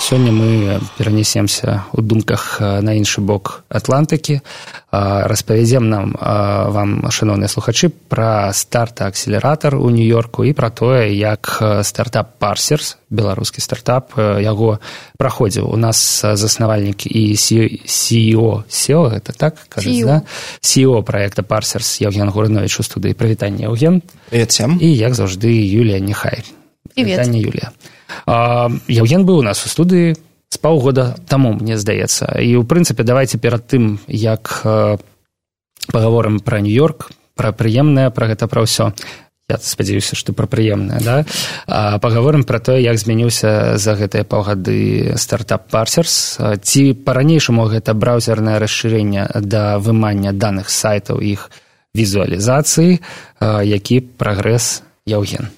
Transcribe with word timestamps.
Сёння 0.00 0.32
мы 0.32 0.80
перанесемся 0.96 1.84
ў 1.92 2.00
думках 2.00 2.56
на 2.58 2.96
іншы 2.96 3.20
бок 3.20 3.62
Атлантыкі. 3.68 4.40
Распавядзем 4.90 5.86
нам 5.92 6.16
вам, 6.16 7.04
шаноўныя 7.12 7.46
слухачы, 7.52 7.92
пра 7.92 8.50
Starta 8.50 8.95
Accelerator 8.95 9.76
у 9.76 9.92
Нью-Ёрку 9.92 10.48
і 10.48 10.56
пра 10.56 10.72
тое, 10.72 11.12
як 11.12 11.62
стартап 11.84 12.40
Parsers, 12.40 12.96
беларускі 13.12 13.60
стартап, 13.60 14.16
яго 14.18 14.80
праходзіў. 15.20 15.68
У 15.68 15.76
нас 15.76 16.24
заснавальнік 16.24 17.06
і 17.06 17.36
CEO, 17.36 18.64
CEO 18.66 19.14
гэта 19.14 19.36
так 19.36 19.68
кажуць, 19.68 20.02
да? 20.02 20.24
CEO 20.64 21.04
праекта 21.04 21.44
Parsers 21.44 22.00
Яўген 22.00 22.32
Гурынович 22.32 22.80
у 22.80 22.82
студыі 22.82 23.12
прывітання 23.14 23.68
Яўген. 23.68 24.02
І 24.80 24.88
як 24.96 25.14
заўжды 25.14 25.52
Юлія 25.52 26.00
Нехай. 26.00 26.42
Привет. 26.96 27.20
Прывітанне 27.20 27.38
Юлія. 27.38 27.70
Яўген 28.26 29.24
быў 29.24 29.40
у 29.40 29.46
нас 29.46 29.64
у 29.64 29.68
студыі 29.68 30.16
з 30.50 30.58
паўгода 30.58 31.14
таму 31.30 31.54
мне 31.54 31.78
здаецца. 31.78 32.38
І 32.42 32.58
ў 32.58 32.66
прынцыпе 32.66 33.06
давайте 33.06 33.38
перад 33.38 33.66
тым 33.70 34.02
як 34.08 34.66
паговорым 35.90 36.40
пра 36.40 36.60
нью-йорк 36.60 37.10
пра 37.38 37.52
прыемнае 37.56 38.10
пра 38.10 38.28
гэта 38.28 38.50
пра 38.50 38.66
ўсё. 38.66 38.92
Я 39.50 39.58
спадзяюся 39.58 40.14
што 40.14 40.34
пра 40.34 40.46
прыемнае 40.46 41.00
да? 41.02 41.16
Паговорым 41.98 42.44
пра 42.46 42.58
тое 42.62 42.82
як 42.82 42.98
змяніўся 42.98 43.78
за 43.78 43.94
гэтыя 43.98 44.22
паўгады 44.22 45.14
стартап 45.18 45.66
парсерс 45.70 46.38
ці 46.38 46.82
па-ранейшаму 46.94 47.66
гэта 47.70 47.94
браўзернае 47.94 48.58
расшырэнне 48.62 49.26
да 49.42 49.78
вымання 49.78 50.30
даных 50.34 50.70
сайтаў 50.70 51.18
іх 51.18 51.50
візуалізацыі 51.94 53.00
які 53.66 53.96
прагрэс 54.18 54.82
яўген 55.06 55.50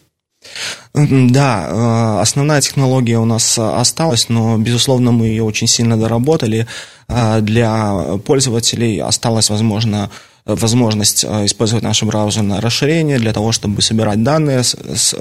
Да, 0.94 1.68
э, 1.68 2.20
основная 2.20 2.60
технология 2.60 3.18
у 3.18 3.24
нас 3.24 3.58
осталась, 3.58 4.28
но, 4.28 4.58
безусловно, 4.58 5.10
мы 5.10 5.26
ее 5.26 5.42
очень 5.42 5.66
сильно 5.66 5.98
доработали. 5.98 6.66
Э, 7.08 7.40
для 7.40 8.18
пользователей 8.26 8.98
осталась, 8.98 9.48
возможно, 9.48 10.10
возможность 10.44 11.24
э, 11.24 11.46
использовать 11.46 11.82
наше 11.82 12.04
браузерное 12.04 12.60
расширение 12.60 13.18
для 13.18 13.32
того, 13.32 13.52
чтобы 13.52 13.80
собирать 13.80 14.22
данные 14.22 14.64
с, 14.64 14.74
с, 14.74 15.14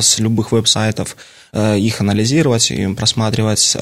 с 0.00 0.18
любых 0.18 0.52
веб-сайтов, 0.52 1.16
их 1.54 2.00
анализировать 2.02 2.70
и 2.70 2.86
просматривать 2.88 3.76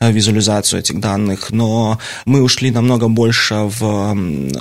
визуализацию 0.00 0.80
этих 0.80 1.00
данных, 1.00 1.50
но 1.50 1.98
мы 2.26 2.42
ушли 2.42 2.70
намного 2.70 3.08
больше 3.08 3.54
в 3.54 4.14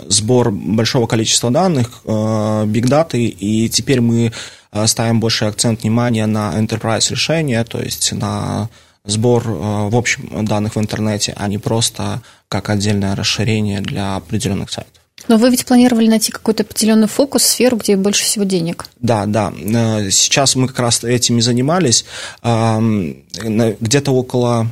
сбор 0.08 0.52
большого 0.52 1.08
количества 1.08 1.50
данных, 1.50 2.04
data, 2.06 3.18
и 3.18 3.68
теперь 3.68 4.00
мы 4.00 4.32
Э, 4.32 4.61
ставим 4.86 5.20
больше 5.20 5.46
акцент 5.46 5.84
внимания 5.84 6.26
на 6.26 6.54
enterprise 6.60 7.10
решения, 7.12 7.64
то 7.64 7.80
есть 7.82 8.12
на 8.14 8.70
сбор 9.06 9.44
э, 9.48 9.90
в 9.90 9.96
общем 9.96 10.46
данных 10.46 10.76
в 10.76 10.80
интернете, 10.80 11.34
а 11.36 11.48
не 11.48 11.58
просто 11.58 12.22
как 12.48 12.70
отдельное 12.70 13.16
расширение 13.16 13.82
для 13.82 14.16
определенных 14.16 14.70
сайтов. 14.70 14.94
Но 15.28 15.38
вы 15.38 15.50
ведь 15.52 15.66
планировали 15.66 16.08
найти 16.08 16.32
какой-то 16.32 16.64
определенный 16.64 17.08
фокус, 17.08 17.44
сферу, 17.44 17.78
где 17.78 17.96
больше 17.96 18.24
всего 18.24 18.44
денег. 18.44 18.88
Да, 19.00 19.26
да. 19.26 19.54
Э, 19.56 20.10
сейчас 20.10 20.56
мы 20.56 20.68
как 20.68 20.80
раз 20.80 21.04
этим 21.04 21.38
и 21.38 21.42
занимались. 21.42 22.06
Где-то 22.44 24.12
около 24.12 24.68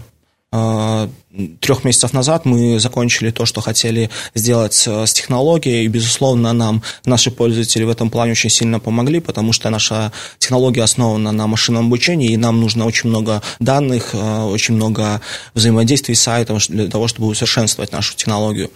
трех 0.52 1.84
месяцев 1.84 2.12
назад 2.14 2.46
мы 2.46 2.80
закончили 2.80 3.30
то, 3.30 3.46
что 3.46 3.62
хотели 3.62 4.10
сделать 4.34 4.74
с 4.74 5.14
технологией, 5.14 5.86
и, 5.86 5.88
безусловно, 5.88 6.54
нам 6.54 6.82
наши 7.06 7.30
пользователи 7.30 7.84
в 7.84 7.90
этом 7.90 8.10
плане 8.10 8.32
очень 8.32 8.50
сильно 8.50 8.80
помогли, 8.80 9.20
потому 9.20 9.54
что 9.54 9.70
наша 9.70 10.12
технология 10.40 10.82
основана 10.82 11.32
на 11.32 11.46
машинном 11.46 11.88
обучении, 11.88 12.32
и 12.32 12.38
нам 12.38 12.60
нужно 12.60 12.86
очень 12.86 13.10
много 13.10 13.44
данных, 13.60 14.10
э, 14.14 14.42
очень 14.44 14.74
много 14.74 15.22
взаимодействий 15.54 16.16
с 16.16 16.22
сайтом 16.22 16.58
для 16.68 16.88
того, 16.88 17.08
чтобы 17.08 17.28
усовершенствовать 17.28 17.92
нашу 17.92 18.16
технологию. 18.16 18.72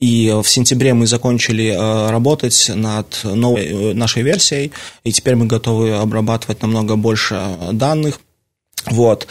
И 0.00 0.34
в 0.42 0.48
сентябре 0.48 0.94
мы 0.94 1.06
закончили 1.06 1.68
э, 1.68 2.10
работать 2.10 2.72
над 2.74 3.20
новой 3.22 3.66
э, 3.66 3.94
нашей 3.94 4.22
версией, 4.24 4.72
и 5.04 5.12
теперь 5.12 5.36
мы 5.36 5.46
готовы 5.46 5.94
обрабатывать 5.94 6.62
намного 6.62 6.96
больше 6.96 7.40
данных. 7.70 8.18
Вот. 8.86 9.28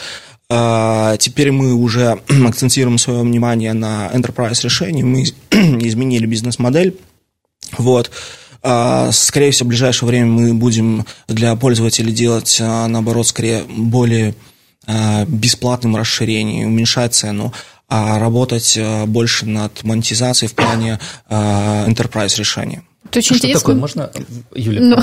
А, 0.54 1.16
теперь 1.16 1.50
мы 1.50 1.72
уже 1.72 2.20
акцентируем 2.46 2.98
свое 2.98 3.22
внимание 3.22 3.72
на 3.72 4.10
enterprise 4.12 4.62
решении, 4.62 5.02
мы 5.02 5.22
изменили 5.50 6.26
бизнес-модель. 6.26 6.98
Вот. 7.78 8.10
А, 8.62 9.10
скорее 9.12 9.50
всего, 9.52 9.68
в 9.68 9.70
ближайшее 9.70 10.06
время 10.06 10.26
мы 10.26 10.52
будем 10.52 11.06
для 11.26 11.56
пользователей 11.56 12.12
делать, 12.12 12.58
а, 12.60 12.86
наоборот, 12.86 13.26
скорее 13.26 13.64
более 13.64 14.34
бесплатным 15.28 15.94
расширением, 15.94 16.66
уменьшать 16.66 17.14
цену, 17.14 17.52
а 17.88 18.18
работать 18.18 18.76
больше 19.06 19.46
над 19.46 19.84
монетизацией 19.84 20.50
в 20.50 20.56
плане 20.56 20.98
enterprise 21.30 22.36
решения. 22.36 22.82
Это 23.11 23.19
очень 23.19 23.37
что 23.37 23.47
интересно. 23.47 23.59
такое, 23.59 23.75
можно, 23.75 24.11
Юля, 24.53 24.81
Но... 24.81 24.95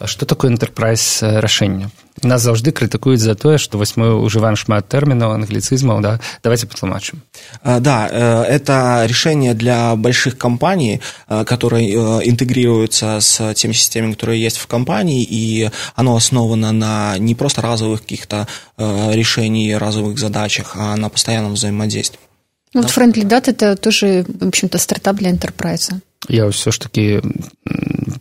Ну. 0.00 0.06
что 0.06 0.26
такое 0.26 0.50
enterprise 0.50 1.40
решение? 1.40 1.90
Нас 2.22 2.42
заўжды 2.42 2.70
крытыкуюць 2.70 3.20
за 3.20 3.34
тое, 3.34 3.58
што 3.58 3.78
вось 3.78 3.96
мы 3.96 4.12
ўжываем 4.14 4.54
шмат 4.54 4.86
тэрмінаў 4.92 5.34
англіцызмаў, 5.34 6.00
да? 6.00 6.20
давайте 6.44 6.66
патлумачым. 6.66 7.22
Да, 7.64 8.08
э, 8.08 8.44
это 8.44 9.04
решение 9.06 9.54
для 9.54 9.96
больших 9.96 10.38
компаний, 10.38 11.00
э, 11.28 11.44
которые 11.44 11.90
э, 11.90 12.28
интегрируются 12.28 13.20
с 13.20 13.54
теми 13.54 13.72
системами, 13.72 14.12
которые 14.12 14.40
есть 14.40 14.58
в 14.58 14.66
компании, 14.66 15.24
и 15.24 15.70
оно 15.96 16.16
основано 16.16 16.72
на 16.72 17.18
не 17.18 17.34
просто 17.34 17.62
разовых 17.62 18.02
каких-то 18.02 18.46
решений, 18.78 19.76
разовых 19.76 20.18
задачах, 20.18 20.76
а 20.76 20.96
на 20.96 21.08
постоянном 21.08 21.54
взаимодействии. 21.54 22.20
Ну, 22.74 22.82
вот 22.82 22.90
Friendly 22.90 23.24
Data 23.24 23.50
это 23.50 23.76
тоже, 23.76 24.24
в 24.28 24.48
общем-то, 24.48 24.78
стартап 24.78 25.16
для 25.16 25.30
enterprise. 25.30 25.92
Я 26.28 26.48
ўсё 26.48 26.72
ж 26.72 26.80
таки 26.80 27.20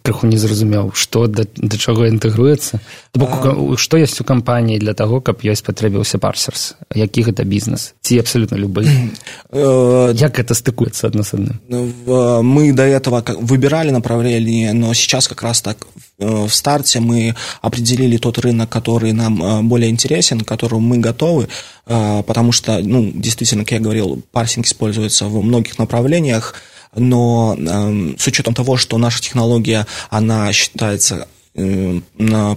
крыху 0.03 0.27
не 0.27 0.37
зразумеў 0.37 0.91
што 0.95 1.27
да, 1.27 1.45
да 1.55 1.77
чаго 1.77 2.07
інтэгруецца 2.07 2.79
бок 3.15 3.77
што 3.79 3.99
ёсць 3.99 4.19
у 4.19 4.27
кампаніі 4.27 4.79
для 4.79 4.93
таго 4.93 5.21
каб 5.21 5.43
ёсць 5.47 5.63
патрэбіўся 5.63 6.19
парсерс 6.19 6.75
які 6.93 7.23
гэта 7.29 7.47
бізнес 7.47 7.93
ці 8.01 8.19
абсолютно 8.19 8.59
любы 8.59 8.83
э, 8.83 10.13
як 10.19 10.39
это 10.39 10.53
стыкуецца 10.53 11.07
адно 11.07 11.23
с 11.23 11.33
адным 11.33 11.59
ну, 11.67 12.43
мы 12.43 12.73
до 12.73 12.83
этого 12.83 13.23
выбирали 13.39 13.91
направление 13.91 14.73
но 14.73 14.93
сейчас 14.93 15.27
как 15.27 15.43
раз 15.43 15.61
так 15.61 15.87
э, 16.19 16.27
в 16.27 16.53
старте 16.53 16.99
мы 16.99 17.35
определили 17.61 18.17
тот 18.17 18.39
рынок 18.39 18.69
который 18.69 19.13
нам 19.13 19.43
э, 19.43 19.61
более 19.63 19.89
интересен 19.89 20.41
к 20.41 20.47
которому 20.47 20.81
мы 20.81 20.97
готовы 20.97 21.47
потому 21.85 22.53
что 22.53 22.79
ну 22.79 23.11
действительно 23.13 23.63
как 23.63 23.73
я 23.73 23.79
говорил 23.79 24.21
парсинг 24.31 24.65
используется 24.65 25.25
в 25.25 25.43
многих 25.43 25.77
направлениях 25.79 26.55
но 26.94 27.56
э, 27.58 28.14
с 28.18 28.26
учетом 28.26 28.54
того, 28.54 28.76
что 28.76 28.98
наша 28.98 29.20
технология, 29.20 29.86
она 30.10 30.52
считается 30.52 31.28
э, 31.54 32.00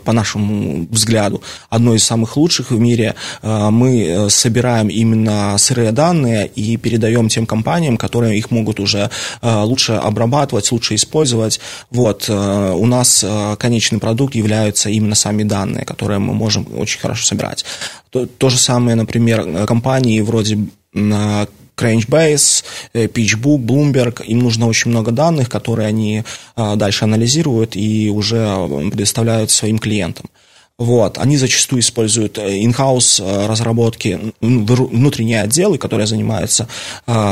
по 0.06 0.14
нашему 0.14 0.88
взгляду, 0.90 1.42
одной 1.69 1.97
из 1.97 2.03
самых 2.03 2.38
лучших 2.38 2.72
в 2.72 2.80
мире, 2.80 3.16
э, 3.41 3.70
мы 3.70 4.03
э, 4.03 4.30
собираем 4.30 4.90
именно 4.90 5.58
сырые 5.58 5.91
данные 5.91 6.47
и 6.47 6.78
передаем 6.78 7.28
тем 7.30 7.46
компаниям, 7.46 7.97
которые 7.97 8.38
их 8.38 8.52
могут 8.52 8.80
уже 8.80 9.09
лучше 9.41 9.94
обрабатывать, 9.94 10.72
лучше 10.72 10.96
использовать. 10.96 11.59
Вот. 11.90 12.30
У 12.30 12.86
нас 12.86 13.25
конечный 13.58 14.00
продукт 14.00 14.36
являются 14.36 14.90
именно 14.90 15.16
сами 15.16 15.44
данные, 15.44 15.86
которые 15.86 16.20
мы 16.20 16.34
можем 16.34 16.68
очень 16.78 17.00
хорошо 17.00 17.25
собирать. 17.25 17.66
То, 18.09 18.25
то 18.25 18.50
же 18.50 18.58
самое, 18.58 18.96
например, 18.96 19.66
компании 19.66 20.22
вроде 20.22 20.59
Crunchbase, 21.81 22.64
э, 22.94 23.06
PitchBook, 23.08 23.59
Bloomberg, 23.59 24.24
им 24.25 24.40
нужно 24.40 24.68
очень 24.68 24.92
много 24.92 25.12
данных, 25.12 25.50
которые 25.50 25.88
они 25.88 26.24
а, 26.56 26.75
дальше 26.75 27.06
анализируют 27.06 27.75
и 27.75 28.09
уже 28.09 28.38
э, 28.38 28.90
предоставляют 28.92 29.50
своим 29.50 29.80
клиентам. 29.80 30.25
Вот. 30.78 31.18
Они 31.18 31.38
зачастую 31.38 31.81
используют 31.81 32.38
in-house 32.38 33.22
э, 33.23 33.47
разработки, 33.47 34.34
внутренние 34.41 35.41
отделы, 35.41 35.78
которые 35.78 36.08
занимаются 36.08 36.67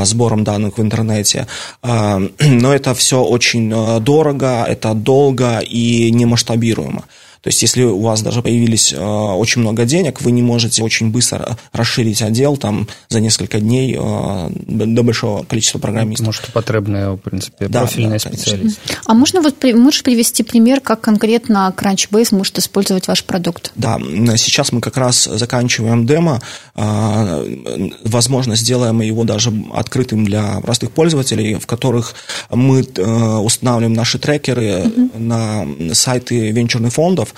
сбором 0.04 0.44
данных 0.44 0.78
в 0.78 0.82
интернете. 0.82 1.48
Но 1.84 2.74
это 2.74 2.94
все 2.94 3.24
очень 3.24 3.70
дорого, 4.02 4.66
это 4.68 4.94
долго 4.94 5.60
и 5.60 6.12
немасштабируемо. 6.12 7.04
То 7.42 7.48
есть, 7.48 7.62
если 7.62 7.84
у 7.84 8.02
вас 8.02 8.22
даже 8.22 8.42
появились 8.42 8.92
э, 8.92 8.98
очень 9.00 9.62
много 9.62 9.86
денег, 9.86 10.22
вы 10.22 10.32
не 10.32 10.42
можете 10.42 10.84
очень 10.84 11.10
быстро 11.10 11.58
расширить 11.72 12.22
отдел 12.22 12.58
там 12.58 12.88
за 13.08 13.22
несколько 13.22 13.62
дней 13.62 13.98
э, 13.98 14.50
до 14.68 15.04
большого 15.04 15.44
количества 15.44 15.80
программистов. 15.80 16.26
Может, 16.26 16.52
потребные, 16.52 17.12
в 17.12 17.18
принципе, 17.18 17.70
да, 17.70 17.82
профильные 17.82 18.20
да, 18.20 18.30
специалисты. 18.30 18.82
А 19.06 19.14
можно 19.14 19.42
вот 19.42 19.64
можешь 19.74 20.04
привести 20.04 20.44
пример, 20.44 20.82
как 20.82 21.00
конкретно 21.00 21.74
Crunchbase 21.78 22.36
может 22.36 22.60
использовать 22.60 23.08
ваш 23.08 23.24
продукт? 23.24 23.72
Да, 23.76 24.00
сейчас 24.36 24.74
мы 24.74 24.82
как 24.82 24.98
раз 24.98 25.24
заканчиваем 25.24 26.06
демо, 26.06 26.42
э, 26.76 27.90
возможно, 28.04 28.58
сделаем 28.58 29.00
его 29.00 29.24
даже 29.24 29.54
открытым 29.74 30.26
для 30.26 30.60
простых 30.60 30.92
пользователей, 30.92 31.56
в 31.56 31.66
которых 31.66 32.16
мы 32.50 32.82
устанавливаем 32.82 33.94
наши 33.94 34.20
трекеры 34.20 34.84
угу. 34.86 35.12
на 35.18 35.66
сайты 35.94 36.52
венчурных 36.52 36.94
фондов, 36.94 37.29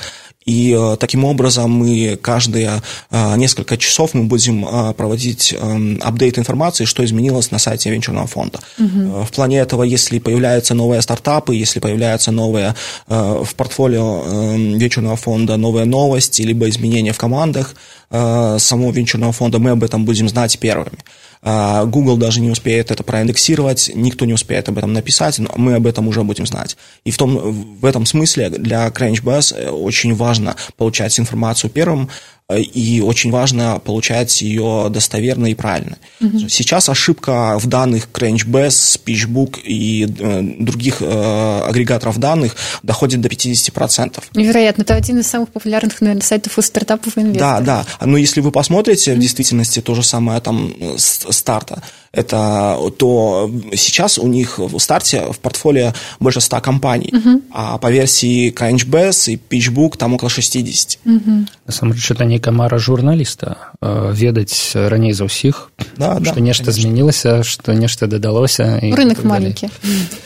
И 0.45 0.75
э, 0.77 0.97
таким 0.99 1.23
образом 1.23 1.71
мы 1.71 2.17
каждые 2.19 2.81
э, 3.11 3.35
несколько 3.37 3.77
часов 3.77 4.15
мы 4.15 4.23
будем 4.23 4.65
э, 4.65 4.93
проводить 4.93 5.53
э, 5.53 5.97
апдейт 6.01 6.39
информации, 6.39 6.85
что 6.85 7.05
изменилось 7.05 7.51
на 7.51 7.59
сайте 7.59 7.91
венчурного 7.91 8.25
фонда. 8.25 8.59
Угу. 8.79 9.23
В 9.25 9.31
плане 9.31 9.59
этого, 9.59 9.83
если 9.83 10.17
появляются 10.17 10.73
новые 10.73 11.01
стартапы, 11.03 11.55
если 11.55 11.79
появляются 11.79 12.31
новые 12.31 12.75
в 13.07 13.49
портфолио 13.55 14.23
э, 14.25 14.57
венчурного 14.77 15.15
фонда 15.15 15.57
новые 15.57 15.85
новости, 15.85 16.41
либо 16.41 16.67
изменения 16.69 17.13
в 17.13 17.17
командах 17.17 17.75
самого 18.09 18.91
венчурного 18.91 19.31
фонда, 19.31 19.57
мы 19.59 19.69
об 19.69 19.83
этом 19.83 20.03
будем 20.03 20.27
знать 20.27 20.59
первыми. 20.59 20.97
А, 21.43 21.85
Google 21.85 22.17
даже 22.17 22.39
не 22.39 22.51
успеет 22.51 22.91
это 22.91 23.03
проиндексировать, 23.03 23.91
никто 23.95 24.25
не 24.25 24.33
успеет 24.33 24.69
об 24.69 24.77
этом 24.77 24.93
написать, 24.93 25.39
но 25.39 25.49
мы 25.55 25.73
об 25.75 25.87
этом 25.87 26.07
уже 26.07 26.23
будем 26.23 26.45
знать. 26.45 26.77
И 27.03 27.11
в, 27.11 27.17
том, 27.17 27.77
в 27.79 27.85
этом 27.85 28.05
смысле 28.05 28.49
для 28.49 28.87
Crunchbase 28.89 29.55
э, 29.55 29.69
очень 29.69 30.13
важно 30.13 30.55
получать 30.77 31.19
информацию 31.19 31.71
первым, 31.71 32.09
и 32.57 33.01
очень 33.01 33.31
важно 33.31 33.79
получать 33.79 34.41
ее 34.41 34.87
достоверно 34.89 35.47
и 35.47 35.55
правильно. 35.55 35.97
Угу. 36.19 36.49
Сейчас 36.49 36.89
ошибка 36.89 37.57
в 37.59 37.67
данных 37.67 38.09
Crunchbase, 38.13 39.01
PitchBook 39.05 39.61
и 39.63 40.05
э, 40.05 40.41
других 40.59 41.01
э, 41.01 41.61
агрегаторов 41.65 42.17
данных 42.17 42.55
доходит 42.83 43.21
до 43.21 43.29
50%. 43.29 44.23
Невероятно. 44.35 44.81
Это 44.81 44.95
один 44.95 45.19
из 45.19 45.27
самых 45.27 45.49
популярных, 45.49 46.01
наверное, 46.01 46.23
сайтов 46.23 46.57
у 46.57 46.61
стартапов 46.61 47.17
и 47.17 47.21
инвесторов. 47.21 47.63
Да, 47.63 47.85
да. 47.99 48.05
Но 48.05 48.17
если 48.17 48.41
вы 48.41 48.51
посмотрите, 48.51 49.13
в 49.13 49.19
действительности 49.19 49.81
то 49.81 49.95
же 49.95 50.03
самое 50.03 50.39
там 50.41 50.73
старта, 50.97 51.83
это 52.12 52.78
то 52.98 53.50
сейчас 53.74 54.18
у 54.18 54.26
них 54.26 54.58
в 54.58 54.78
старте 54.78 55.26
в 55.30 55.38
портфолио 55.38 55.92
больше 56.18 56.40
100 56.40 56.60
компаний, 56.60 57.12
угу. 57.12 57.42
а 57.52 57.78
по 57.78 57.90
версии 57.90 58.52
Crunchbase 58.52 59.32
и 59.32 59.36
PitchBook 59.36 59.96
там 59.96 60.14
около 60.14 60.30
60. 60.30 60.98
Угу. 61.04 61.46
Насамрэч 61.66 62.10
это 62.10 62.24
нейкая 62.24 62.54
мара 62.54 62.78
журналіста 62.78 63.74
ведаць 63.82 64.72
раней 64.74 65.12
за 65.12 65.26
ўсіх 65.26 65.72
да, 65.98 66.16
что 66.22 66.34
да, 66.34 66.40
нешта 66.40 66.64
конечно. 66.64 66.72
змянілася 66.72 67.42
что 67.42 67.74
нешта 67.74 68.06
дадалося 68.06 68.80
рынок 68.80 69.24
маленький 69.24 69.68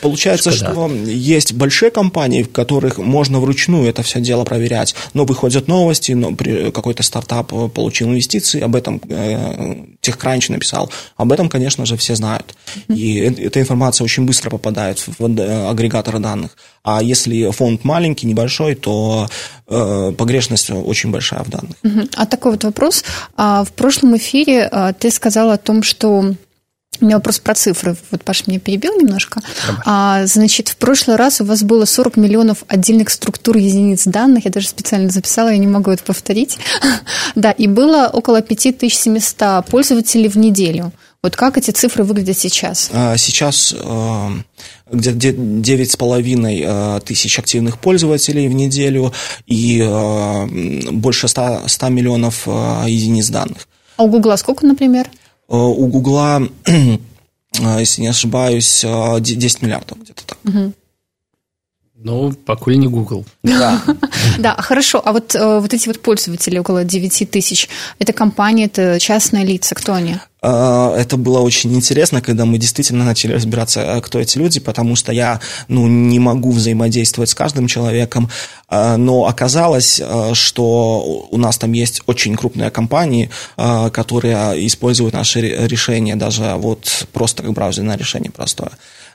получается 0.01 0.51
Шкода. 0.51 0.71
что 0.71 0.87
есть 1.05 1.53
большие 1.53 1.91
компании 1.91 2.43
в 2.43 2.51
которых 2.51 2.97
можно 2.97 3.39
вручную 3.39 3.89
это 3.89 4.03
все 4.03 4.21
дело 4.21 4.43
проверять 4.43 4.95
но 5.13 5.25
выходят 5.25 5.67
новости 5.67 6.13
но 6.13 6.35
какой-то 6.71 7.03
стартап 7.03 7.51
получил 7.73 8.07
инвестиции 8.07 8.61
об 8.61 8.75
этом 8.75 9.01
э, 9.09 9.85
техкранч 10.01 10.49
написал 10.49 10.89
об 11.17 11.31
этом 11.31 11.49
конечно 11.49 11.74
конечно 11.76 11.86
же, 11.86 11.96
все 11.96 12.14
знают. 12.14 12.54
И 12.88 13.18
эта 13.18 13.60
информация 13.60 14.04
очень 14.04 14.24
быстро 14.26 14.50
попадает 14.50 14.98
в 15.06 15.24
агрегаторы 15.70 16.18
данных. 16.18 16.56
А 16.82 17.02
если 17.02 17.50
фонд 17.50 17.84
маленький, 17.84 18.26
небольшой, 18.26 18.74
то 18.74 19.28
э, 19.68 20.12
погрешность 20.16 20.70
очень 20.70 21.10
большая 21.10 21.42
в 21.42 21.50
данных. 21.50 21.76
А 22.14 22.26
такой 22.26 22.52
вот 22.52 22.64
вопрос. 22.64 23.04
А 23.36 23.64
в 23.64 23.72
прошлом 23.72 24.16
эфире 24.16 24.68
а, 24.70 24.92
ты 24.92 25.10
сказал 25.10 25.50
о 25.50 25.58
том, 25.58 25.82
что 25.82 26.34
у 27.00 27.04
меня 27.04 27.16
вопрос 27.16 27.38
про 27.38 27.54
цифры. 27.54 27.96
Вот 28.10 28.22
Паша 28.24 28.44
меня 28.46 28.58
перебил 28.58 28.98
немножко. 28.98 29.40
А, 29.84 30.24
значит, 30.26 30.68
в 30.68 30.76
прошлый 30.76 31.16
раз 31.16 31.40
у 31.40 31.44
вас 31.44 31.62
было 31.62 31.84
40 31.84 32.16
миллионов 32.16 32.64
отдельных 32.68 33.10
структур 33.10 33.56
единиц 33.56 34.04
данных. 34.04 34.44
Я 34.46 34.50
даже 34.50 34.68
специально 34.68 35.10
записала, 35.10 35.50
я 35.50 35.58
не 35.58 35.66
могу 35.66 35.90
это 35.90 36.02
повторить. 36.04 36.58
да, 37.34 37.50
и 37.50 37.66
было 37.66 38.10
около 38.12 38.40
5700 38.40 39.66
пользователей 39.66 40.28
в 40.28 40.36
неделю. 40.36 40.92
Вот 41.22 41.34
как 41.34 41.58
эти 41.58 41.70
цифры 41.70 42.04
выглядят 42.04 42.38
сейчас? 42.38 42.90
А, 42.92 43.16
сейчас 43.16 43.74
э, 43.76 44.28
где-то 44.90 45.38
9,5 45.38 46.96
э, 46.96 47.00
тысяч 47.00 47.38
активных 47.38 47.78
пользователей 47.78 48.48
в 48.48 48.52
неделю 48.52 49.12
и 49.46 49.80
э, 49.82 50.90
больше 50.92 51.28
100, 51.28 51.62
100 51.66 51.88
миллионов 51.88 52.46
единиц 52.46 53.28
данных. 53.30 53.66
А 53.96 54.04
у 54.04 54.08
Гугла 54.08 54.36
сколько, 54.36 54.66
например? 54.66 55.10
У 55.48 55.86
Гугла, 55.86 56.42
если 57.78 58.02
не 58.02 58.08
ошибаюсь, 58.08 58.84
10 58.84 59.62
миллиардов 59.62 60.00
где-то 60.02 60.24
так. 60.26 60.38
Угу. 60.44 60.72
Ну, 61.98 62.32
покуль 62.32 62.76
не 62.76 62.88
Google. 62.88 63.24
Да. 63.42 63.82
да, 64.38 64.54
хорошо. 64.58 65.00
А 65.04 65.12
вот, 65.12 65.34
вот 65.34 65.72
эти 65.72 65.88
вот 65.88 66.00
пользователи, 66.00 66.58
около 66.58 66.84
9 66.84 67.30
тысяч, 67.30 67.68
это 67.98 68.12
компании, 68.12 68.66
это 68.66 69.00
частные 69.00 69.44
лица, 69.44 69.74
кто 69.74 69.94
они? 69.94 70.16
А, 70.48 70.94
это 70.96 71.16
было 71.16 71.40
очень 71.40 71.74
интересно, 71.74 72.22
когда 72.22 72.44
мы 72.44 72.58
действительно 72.58 73.04
начали 73.04 73.32
разбираться, 73.32 73.80
э, 73.80 74.00
кто 74.00 74.20
эти 74.20 74.38
люди, 74.38 74.60
потому 74.60 74.94
что 74.94 75.10
я 75.10 75.40
ну, 75.66 75.88
не 75.88 76.20
могу 76.20 76.52
взаимодействовать 76.52 77.30
с 77.30 77.34
каждым 77.34 77.66
человеком, 77.66 78.30
а, 78.68 78.96
но 78.96 79.26
оказалось, 79.26 80.00
что 80.34 81.26
у 81.32 81.36
нас 81.36 81.58
там 81.58 81.72
есть 81.72 82.02
очень 82.06 82.36
крупные 82.36 82.70
компании, 82.70 83.28
которые 83.56 84.66
используют 84.66 85.14
наши 85.14 85.40
решения, 85.40 86.14
даже 86.14 86.54
вот 86.56 87.08
просто 87.12 87.42
как 87.42 87.52
браузерное 87.52 87.96
решение 87.96 88.30
простое 88.30 88.70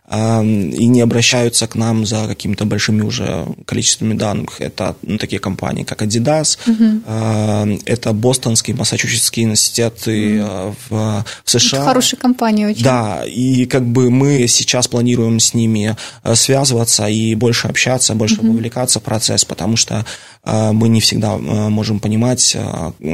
и 0.10 0.88
не 0.88 1.00
обращаются 1.00 1.68
к 1.68 1.76
нам 1.76 2.06
за 2.06 2.28
какими-то 2.28 2.66
большими 2.66 3.02
уже 3.02 3.46
количествами 3.66 4.14
данных. 4.14 4.60
Это 4.60 4.96
ну, 5.04 5.18
такие 5.18 5.40
компании, 5.40 5.84
как 5.84 6.02
Adidas, 6.02 6.58
угу. 6.68 7.80
это 7.86 8.12
Бостонский, 8.12 8.74
Массачусетский 8.74 9.44
университеты 9.44 10.44
угу. 10.44 10.76
в, 10.90 11.26
в 11.46 11.50
США. 11.50 11.78
Это 11.78 11.88
хорошие 11.88 12.20
компании 12.20 12.66
очень. 12.66 12.84
Да, 12.84 13.24
и 13.26 13.66
как 13.66 13.86
бы 13.86 14.10
мы 14.10 14.48
сейчас 14.48 14.90
планируем 14.90 15.40
с 15.40 15.54
ними 15.54 15.96
э, 16.24 16.36
связываться 16.36 17.08
и 17.08 17.34
больше 17.36 17.68
общаться, 17.68 18.14
больше 18.14 18.42
угу. 18.42 18.52
вовлекаться 18.52 19.00
в 19.00 19.04
процесс, 19.04 19.46
потому 19.46 19.78
что 19.78 20.06
э, 20.44 20.72
мы 20.74 20.90
не 20.90 21.00
всегда 21.00 21.38
можем 21.38 22.00
понимать, 22.00 22.58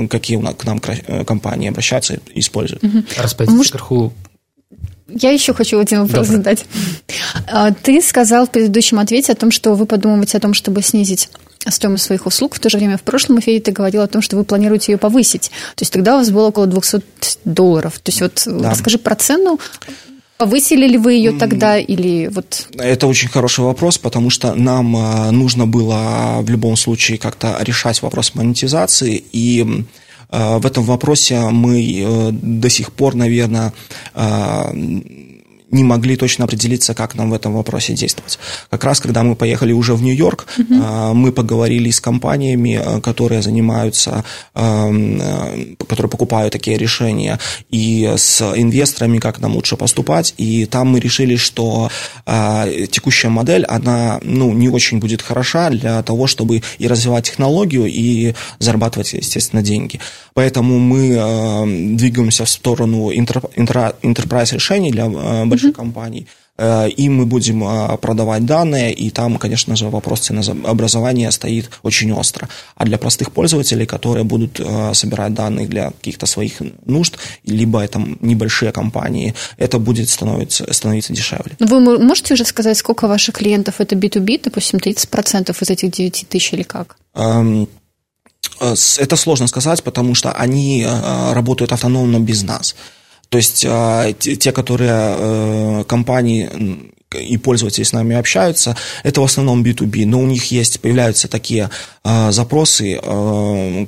какие 0.10 0.42
к 0.42 0.66
нам 0.66 0.80
компании 1.26 1.70
обращаются 1.70 2.20
и 2.34 2.40
используют. 2.40 2.84
Угу. 2.84 3.04
Распределите 3.18 3.58
Может... 3.58 3.72
сверху 3.72 4.14
я 5.08 5.32
еще 5.32 5.54
хочу 5.54 5.80
один 5.80 6.02
вопрос 6.02 6.28
Добрый. 6.28 6.38
задать. 6.38 6.66
А, 7.48 7.72
ты 7.72 8.02
сказал 8.02 8.46
в 8.46 8.52
предыдущем 8.52 9.00
ответе 9.00 9.32
о 9.32 9.36
том, 9.36 9.52
что 9.52 9.74
вы 9.74 9.86
подумываете 9.86 10.38
о 10.38 10.42
том, 10.42 10.54
чтобы 10.54 10.82
снизить 10.82 11.30
стоимость 11.68 12.06
своих 12.06 12.26
услуг. 12.26 12.56
В 12.56 12.60
то 12.60 12.70
же 12.70 12.78
время 12.78 12.98
в 12.98 13.02
прошлом 13.02 13.40
эфире 13.40 13.60
ты 13.60 13.72
говорил 13.72 14.02
о 14.02 14.08
том, 14.08 14.22
что 14.22 14.38
вы 14.38 14.44
планируете 14.44 14.94
ее 14.94 14.98
повысить. 14.98 15.52
То 15.76 15.84
есть 15.84 15.94
тогда 15.94 16.16
у 16.16 16.20
вас 16.20 16.30
было 16.30 16.48
около 16.48 16.68
200 16.68 17.02
долларов. 17.46 18.00
То 18.00 18.10
есть 18.10 18.22
вот 18.22 18.44
да. 18.46 18.72
расскажи 18.72 18.98
про 18.98 19.16
цену. 19.16 19.60
Повысили 20.38 20.86
ли 20.86 21.00
вы 21.00 21.14
ее 21.14 21.32
тогда 21.32 21.80
или 21.80 22.28
вот? 22.28 22.68
Это 22.78 23.08
очень 23.08 23.28
хороший 23.28 23.62
вопрос, 23.62 23.98
потому 23.98 24.30
что 24.30 24.54
нам 24.54 24.96
а, 24.96 25.32
нужно 25.32 25.66
было 25.66 26.40
в 26.42 26.50
любом 26.50 26.78
случае 26.78 27.18
как-то 27.18 27.58
решать 27.62 28.04
вопрос 28.04 28.36
монетизации 28.36 29.24
и 29.32 29.86
в 30.30 30.66
этом 30.66 30.84
вопросе 30.84 31.40
мы 31.52 31.82
э, 31.82 32.32
до 32.32 32.70
сих 32.70 32.92
пор, 32.92 33.16
наверное, 33.16 33.74
э, 34.14 34.72
не 35.72 35.84
могли 35.84 36.16
точно 36.16 36.46
определиться, 36.46 36.94
как 36.94 37.16
нам 37.16 37.32
в 37.32 37.34
этом 37.34 37.54
вопросе 37.54 37.94
действовать. 37.94 38.40
Как 38.70 38.84
раз, 38.84 39.00
когда 39.00 39.24
мы 39.24 39.36
поехали 39.36 39.74
уже 39.74 39.94
в 39.96 40.02
Нью-Йорк, 40.02 40.48
uh-huh. 40.58 41.14
мы 41.14 41.32
поговорили 41.32 41.90
с 41.90 42.00
компаниями, 42.00 42.80
э, 42.82 43.02
которые 43.02 43.42
занимаются, 43.42 44.24
э, 44.56 45.76
которые 45.88 46.10
покупают 46.10 46.54
такие 46.54 46.78
решения, 46.78 47.40
и 47.70 48.14
с 48.16 48.42
инвесторами, 48.56 49.20
как 49.20 49.40
нам 49.40 49.56
лучше 49.56 49.76
поступать. 49.76 50.34
И 50.38 50.66
там 50.66 50.90
мы 50.90 51.00
решили, 51.00 51.36
что 51.36 51.90
текущая 52.26 53.30
модель, 53.30 53.66
она 53.66 54.20
ну, 54.24 54.54
не 54.54 54.70
очень 54.70 55.00
будет 55.00 55.22
хороша 55.22 55.70
для 55.70 56.02
того, 56.04 56.28
чтобы 56.28 56.62
и 56.78 56.88
развивать 56.88 57.26
технологию, 57.26 57.86
и 57.86 58.34
зарабатывать, 58.60 59.14
естественно, 59.14 59.62
деньги. 59.62 60.00
Поэтому 60.34 60.80
мы 60.80 61.96
двигаемся 61.96 62.46
в 62.46 62.50
сторону 62.50 63.12
enterprise 63.12 64.54
решений 64.54 64.92
для 64.92 65.08
больших 65.08 65.57
mm-hmm. 65.66 65.72
компаний, 65.72 66.28
э, 66.58 66.90
и 66.90 67.10
мы 67.10 67.26
будем 67.26 67.64
э, 67.64 67.98
продавать 67.98 68.46
данные, 68.46 68.94
и 68.94 69.10
там, 69.10 69.38
конечно 69.38 69.76
же, 69.76 69.90
вопрос 69.90 70.20
ценообразования 70.20 71.32
стоит 71.32 71.70
очень 71.84 72.12
остро. 72.12 72.48
А 72.76 72.86
для 72.86 72.98
простых 72.98 73.32
пользователей, 73.32 73.86
которые 73.86 74.24
будут 74.24 74.60
э, 74.60 74.94
собирать 74.94 75.34
данные 75.34 75.68
для 75.68 75.92
каких-то 75.92 76.26
своих 76.26 76.62
нужд, 76.86 77.18
либо 77.46 77.80
это 77.80 78.02
небольшие 78.22 78.72
компании, 78.72 79.34
это 79.58 79.80
будет 79.80 80.10
становиться, 80.10 80.74
становиться 80.74 81.14
дешевле. 81.14 81.56
Вы 81.60 81.80
можете 82.00 82.34
уже 82.34 82.46
сказать, 82.46 82.78
сколько 82.78 83.08
ваших 83.08 83.36
клиентов 83.36 83.76
это 83.80 83.96
B2B, 83.96 84.42
допустим, 84.44 84.80
30% 84.80 85.56
из 85.62 85.70
этих 85.70 85.92
9 85.92 86.26
тысяч 86.30 86.54
или 86.54 86.64
как? 86.64 86.98
Эм, 87.16 87.68
это 89.00 89.16
сложно 89.16 89.48
сказать, 89.48 89.84
потому 89.84 90.16
что 90.16 90.32
они 90.32 90.88
работают 91.34 91.72
автономно 91.72 92.20
без 92.20 92.44
нас. 92.44 92.76
То 93.30 93.38
есть 93.38 93.66
а, 93.68 94.14
те, 94.14 94.52
которые 94.52 94.92
э, 94.94 95.84
компании 95.88 96.94
и 97.14 97.38
пользователи 97.38 97.84
с 97.84 97.94
нами 97.94 98.16
общаются, 98.16 98.76
это 99.04 99.22
в 99.22 99.24
основном 99.24 99.64
B2B, 99.64 100.06
но 100.06 100.20
у 100.20 100.26
них 100.26 100.52
есть, 100.52 100.82
появляются 100.82 101.28
такие 101.28 101.70
запросы, 102.07 103.01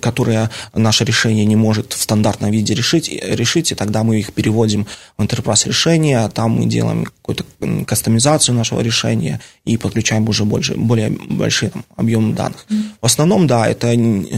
которые 0.01 0.51
наше 0.75 1.05
решение 1.05 1.45
не 1.45 1.57
может 1.57 1.93
в 1.93 2.01
стандартном 2.01 2.51
виде 2.51 2.75
решить, 2.75 3.11
решить, 3.23 3.73
и 3.73 3.75
тогда 3.75 4.03
мы 4.05 4.21
их 4.21 4.33
переводим 4.33 4.87
в 5.19 5.23
enterprise 5.23 5.67
решение, 5.67 6.29
там 6.29 6.53
мы 6.53 6.67
делаем 6.67 7.05
какую-то 7.05 7.45
кастомизацию 7.87 8.55
нашего 8.55 8.81
решения 8.81 9.41
и 9.65 9.77
подключаем 9.77 10.29
уже 10.29 10.45
больше, 10.45 10.75
более 10.77 11.11
большие 11.11 11.71
там, 11.71 11.85
объемы 11.97 12.35
данных. 12.35 12.67
Mm-hmm. 12.69 12.83
В 13.01 13.07
основном, 13.07 13.47
да, 13.47 13.67
это 13.67 13.95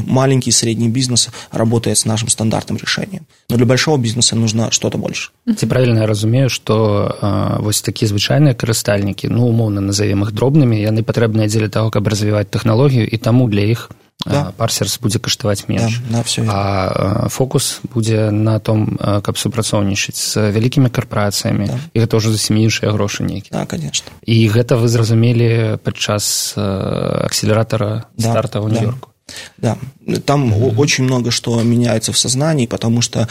маленький 0.07 0.51
и 0.51 0.53
средний 0.53 0.89
бизнес 0.89 1.29
работает 1.51 1.99
с 1.99 2.05
нашим 2.05 2.29
стандартным 2.29 2.79
решением. 2.79 3.27
Но 3.51 3.57
для 3.57 3.67
большого 3.67 3.99
бизнеса 3.99 4.37
нужно 4.37 4.71
что-то 4.71 4.99
больше. 4.99 5.31
Ці 5.57 5.67
правильно 5.67 6.01
я 6.01 6.07
разумею, 6.07 6.49
што 6.49 7.19
э, 7.23 7.63
вось 7.63 7.83
такія 7.83 8.09
звычайныя 8.09 8.55
карыстальнікі, 8.55 9.29
ну 9.31 9.47
умоўна 9.47 9.81
назовем 9.81 10.23
іх 10.23 10.33
дробнымі, 10.33 10.75
яны 10.75 11.03
патрэбныя 11.03 11.47
дзеля 11.47 11.69
таго, 11.69 11.91
каб 11.91 12.09
развіваць 12.09 12.51
тэхналогію 12.51 13.07
і 13.07 13.17
таму 13.17 13.49
для 13.49 13.63
іх 13.72 13.90
да. 14.26 14.52
парсерс 14.58 15.00
будзе 15.02 15.20
каштаваць 15.20 15.66
менш 15.68 16.02
да, 16.10 16.22
да, 16.22 16.46
а 16.48 17.30
фокус 17.30 17.82
будзе 17.94 18.30
на 18.32 18.60
том 18.60 18.98
каб 18.98 19.38
супрацоўнічаць 19.38 20.18
з 20.18 20.52
вялікімі 20.54 20.90
карпорацыямі 20.90 21.68
да. 21.68 21.80
і 21.94 21.98
гэта 22.06 22.22
ўжо 22.22 22.34
зусім 22.34 22.62
іншыя 22.62 22.92
грошы 22.94 23.26
нейкі 23.26 23.50
да, 23.52 23.66
конечно 23.66 24.12
і 24.22 24.38
гэта 24.50 24.78
вы 24.78 24.88
зразумелі 24.88 25.82
падчас 25.84 26.54
акселератора 26.58 28.06
да, 28.18 28.30
старта 28.30 28.62
ў 28.62 28.70
нью-йорку 28.70 29.10
да. 29.58 29.78
да 30.06 30.20
там 30.22 30.54
mm-hmm. 30.54 30.78
очень 30.78 31.06
много 31.06 31.32
что 31.32 31.62
меняется 31.64 32.12
в 32.14 32.18
сознании 32.18 32.68
потому 32.68 33.02
что 33.02 33.28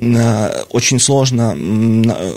очень 0.00 1.00
сложно 1.00 1.56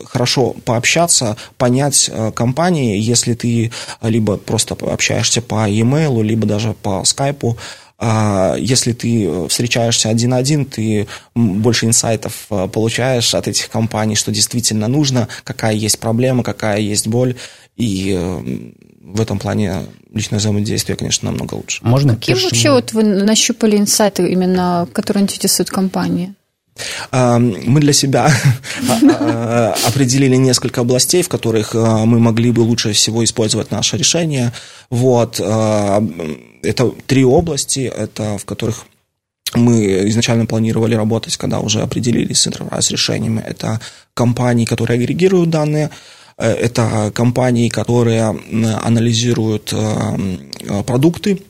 хорошо 0.08 0.56
пообщаться, 0.66 1.38
понять 1.58 2.10
компании, 2.34 3.00
если 3.00 3.36
ты 3.36 3.72
либо 4.02 4.38
просто 4.38 4.76
общаешься 4.82 5.42
по 5.42 5.68
e-mail, 5.68 6.24
либо 6.24 6.48
даже 6.48 6.74
по 6.74 7.04
скайпу, 7.04 7.58
а 8.04 8.56
если 8.58 8.94
ты 8.94 9.48
встречаешься 9.48 10.10
один 10.10 10.32
на 10.32 10.38
один, 10.38 10.66
ты 10.66 11.08
больше 11.36 11.86
инсайтов 11.86 12.48
э, 12.50 12.68
получаешь 12.68 13.36
от 13.36 13.48
этих 13.48 13.70
компаний, 13.70 14.16
что 14.16 14.32
действительно 14.32 14.88
нужно, 14.88 15.28
какая 15.44 15.76
есть 15.76 16.00
проблема, 16.00 16.42
какая 16.42 16.80
есть 16.80 17.08
боль. 17.08 17.36
И 17.78 18.18
э, 18.18 18.72
в 19.02 19.22
этом 19.22 19.38
плане 19.38 19.86
личное 20.12 20.40
взаимодействие, 20.40 20.98
конечно, 20.98 21.30
намного 21.30 21.54
лучше. 21.54 21.80
Можно 21.84 22.16
Какие 22.16 22.36
вообще 22.38 22.72
вот 22.72 22.92
вы 22.94 23.04
нащупали 23.04 23.78
инсайты, 23.78 24.28
именно, 24.32 24.88
которые 24.94 25.22
интересуют 25.22 25.70
компании? 25.70 26.34
Мы 27.12 27.80
для 27.82 27.94
себя 27.94 28.32
а, 28.90 29.00
а, 29.20 29.76
определили 29.88 30.36
несколько 30.36 30.82
областей, 30.82 31.22
в 31.22 31.30
которых 31.30 31.76
а, 31.76 32.06
мы 32.06 32.20
могли 32.20 32.52
бы 32.52 32.62
лучше 32.62 32.94
всего 32.94 33.24
использовать 33.24 33.72
наше 33.72 33.98
решение. 33.98 34.54
Вот. 34.90 35.40
Это 35.40 36.92
три 37.08 37.26
области, 37.26 37.80
это 37.82 38.38
в 38.38 38.46
которых 38.46 38.86
мы 39.54 40.08
изначально 40.10 40.46
планировали 40.46 40.96
работать, 40.96 41.36
когда 41.38 41.60
уже 41.60 41.82
определились 41.82 42.42
с 42.42 42.48
enterprise 42.48 42.92
решениями. 42.92 43.44
Это 43.46 43.82
компании, 44.14 44.66
которые 44.66 44.98
агрегируют 44.98 45.50
данные, 45.50 45.90
э, 46.38 46.50
это 46.50 47.12
компании, 47.14 47.68
которые 47.70 48.28
анализируют 48.84 49.74
продукты, 50.86 51.42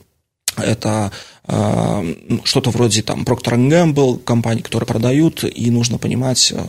это 0.56 1.12
что-то 1.44 2.70
вроде 2.70 3.02
там 3.02 3.24
Procter 3.24 3.56
Gamble, 3.56 4.22
компании, 4.22 4.62
которые 4.62 4.86
продают, 4.86 5.44
и 5.44 5.70
нужно 5.70 5.98
понимать 5.98 6.52
э, 6.54 6.64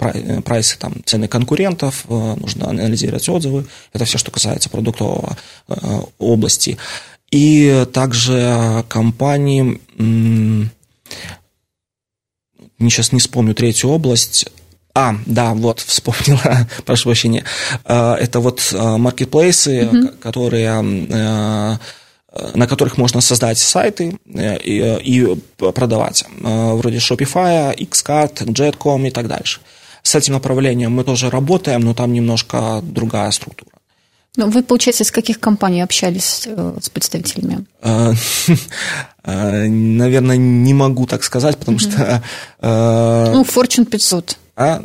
э, 0.00 0.40
прайсы, 0.42 0.78
там, 0.78 1.02
цены 1.04 1.26
конкурентов, 1.26 2.04
э, 2.08 2.34
нужно 2.36 2.68
анализировать 2.68 3.28
отзывы. 3.28 3.66
Это 3.92 4.04
все, 4.04 4.18
что 4.18 4.30
касается 4.30 4.68
продуктового 4.68 5.36
области. 6.18 6.76
И 7.30 7.86
также 7.92 8.84
компании, 8.88 9.80
сейчас 12.78 13.12
не 13.12 13.20
вспомню 13.20 13.54
третью 13.54 13.90
область, 13.90 14.46
а, 14.94 15.14
да, 15.26 15.54
вот, 15.54 15.80
вспомнила, 15.86 16.68
прошу 16.84 17.04
прощения. 17.04 17.44
Это 17.84 18.40
вот 18.40 18.70
маркетплейсы, 18.72 19.80
mm-hmm. 19.82 20.18
которые 20.18 21.78
на 22.54 22.66
которых 22.66 22.98
можно 22.98 23.20
создать 23.20 23.58
сайты 23.58 24.18
э, 24.34 24.58
и, 24.58 24.80
э, 24.80 25.00
и 25.00 25.36
продавать, 25.56 26.24
э, 26.24 26.72
вроде 26.74 26.98
Shopify, 26.98 27.76
Xcart, 27.76 28.44
Jet.com 28.46 29.06
и 29.06 29.10
так 29.10 29.28
дальше. 29.28 29.60
С 30.02 30.14
этим 30.14 30.34
направлением 30.34 30.92
мы 30.92 31.04
тоже 31.04 31.30
работаем, 31.30 31.80
но 31.80 31.94
там 31.94 32.12
немножко 32.12 32.80
другая 32.82 33.30
структура. 33.30 33.72
Ну, 34.36 34.50
вы, 34.50 34.62
получается, 34.62 35.04
с 35.04 35.10
каких 35.10 35.40
компаний 35.40 35.82
общались 35.82 36.46
с 36.80 36.88
представителями? 36.90 37.66
Наверное, 39.24 40.36
не 40.36 40.74
могу 40.74 41.06
так 41.06 41.24
сказать, 41.24 41.58
потому 41.58 41.78
что... 41.78 42.22
Ну, 42.62 43.42
Fortune 43.42 43.84
500. 43.84 44.38
А? 44.56 44.82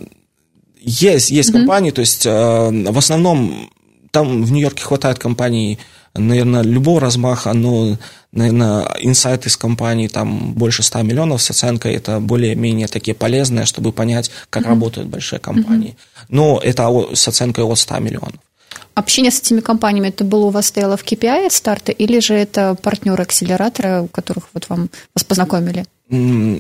Есть, 0.81 1.29
есть 1.29 1.51
компании, 1.51 1.91
то 1.91 2.01
есть 2.01 2.25
в 2.25 2.97
основном 2.97 3.69
там 4.11 4.43
в 4.43 4.51
Нью-Йорке 4.51 4.83
хватает 4.83 5.19
компаний 5.19 5.79
наверное, 6.15 6.61
любого 6.61 6.99
размаха, 6.99 7.53
но, 7.53 7.97
наверное, 8.31 8.85
инсайт 8.99 9.45
из 9.45 9.57
компании 9.57 10.07
там 10.07 10.53
больше 10.53 10.83
100 10.83 11.01
миллионов 11.03 11.41
с 11.41 11.49
оценкой, 11.49 11.95
это 11.95 12.19
более-менее 12.19 12.87
такие 12.87 13.15
полезные, 13.15 13.65
чтобы 13.65 13.91
понять, 13.91 14.31
как 14.49 14.63
mm-hmm. 14.63 14.67
работают 14.67 15.07
большие 15.09 15.39
компании. 15.39 15.91
Mm-hmm. 15.91 16.25
Но 16.29 16.59
это 16.63 16.89
с 17.13 17.27
оценкой 17.27 17.63
от 17.63 17.79
100 17.79 17.99
миллионов. 17.99 18.39
Общение 18.95 19.31
с 19.31 19.39
этими 19.39 19.59
компаниями, 19.59 20.09
это 20.09 20.23
было 20.23 20.45
у 20.45 20.49
вас 20.49 20.67
стояло 20.67 20.97
в 20.97 21.03
KPI 21.03 21.47
от 21.47 21.53
старта, 21.53 21.91
или 21.91 22.19
же 22.19 22.33
это 22.33 22.75
партнеры 22.75 23.23
акселератора, 23.23 24.07
которых 24.11 24.45
вот 24.53 24.69
вам 24.69 24.89
вас 25.15 25.23
познакомили? 25.23 25.85
Э, 26.13 26.59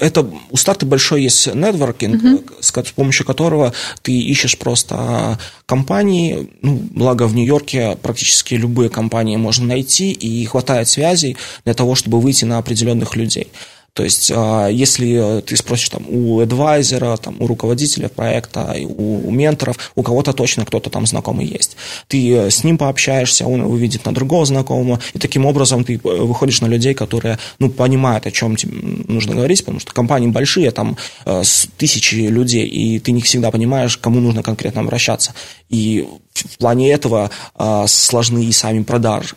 это 0.00 0.28
у 0.50 0.56
старта 0.56 0.84
большой 0.84 1.22
есть 1.22 1.46
нетворкинг, 1.54 2.22
uh-huh. 2.22 2.56
с 2.60 2.72
помощью 2.92 3.24
которого 3.24 3.72
ты 4.02 4.12
ищешь 4.12 4.58
просто 4.58 5.38
компании. 5.66 6.50
Ну, 6.62 6.80
благо 6.90 7.26
в 7.26 7.34
Нью-Йорке 7.34 7.96
практически 8.02 8.54
любые 8.54 8.90
компании 8.90 9.36
можно 9.36 9.66
найти, 9.66 10.10
и 10.10 10.44
хватает 10.44 10.88
связей 10.88 11.36
для 11.64 11.74
того, 11.74 11.94
чтобы 11.94 12.20
выйти 12.20 12.44
на 12.44 12.58
определенных 12.58 13.16
людей. 13.16 13.48
То 13.92 14.04
есть, 14.04 14.30
а, 14.34 14.68
если 14.68 15.40
ты 15.40 15.56
спросишь 15.56 15.88
там, 15.88 16.04
у 16.08 16.40
адвайзера, 16.40 17.16
там, 17.16 17.36
у 17.40 17.46
руководителя 17.46 18.08
проекта, 18.08 18.76
у, 18.80 19.30
менторов, 19.30 19.92
у 19.94 20.02
кого-то 20.02 20.32
точно 20.32 20.64
кто-то 20.64 20.90
там 20.90 21.06
знакомый 21.06 21.46
есть. 21.46 21.76
Ты 22.08 22.50
с 22.50 22.64
ним 22.64 22.78
пообщаешься, 22.78 23.46
он 23.46 23.60
увидит 23.62 24.04
на 24.06 24.12
другого 24.12 24.46
знакомого, 24.46 25.00
и 25.14 25.18
таким 25.18 25.46
образом 25.46 25.84
ты 25.84 25.94
э, 25.94 25.98
выходишь 26.02 26.60
на 26.60 26.66
людей, 26.66 26.94
которые 26.94 27.38
ну, 27.58 27.70
понимают, 27.70 28.26
о 28.26 28.30
чем 28.30 28.56
тебе 28.56 28.72
нужно 29.08 29.34
говорить, 29.34 29.60
потому 29.60 29.80
что 29.80 29.92
компании 29.92 30.28
большие, 30.28 30.70
там 30.70 30.96
э, 31.24 31.42
тысячи 31.76 32.14
людей, 32.14 32.66
и 32.66 32.98
ты 32.98 33.12
не 33.12 33.22
всегда 33.22 33.50
понимаешь, 33.50 33.96
кому 33.96 34.20
нужно 34.20 34.42
конкретно 34.42 34.80
обращаться. 34.80 35.34
И 35.68 36.06
в 36.34 36.58
плане 36.58 36.92
этого 36.92 37.30
э, 37.58 37.84
сложны 37.86 38.44
и 38.44 38.52
сами 38.52 38.82
продажи. 38.82 39.34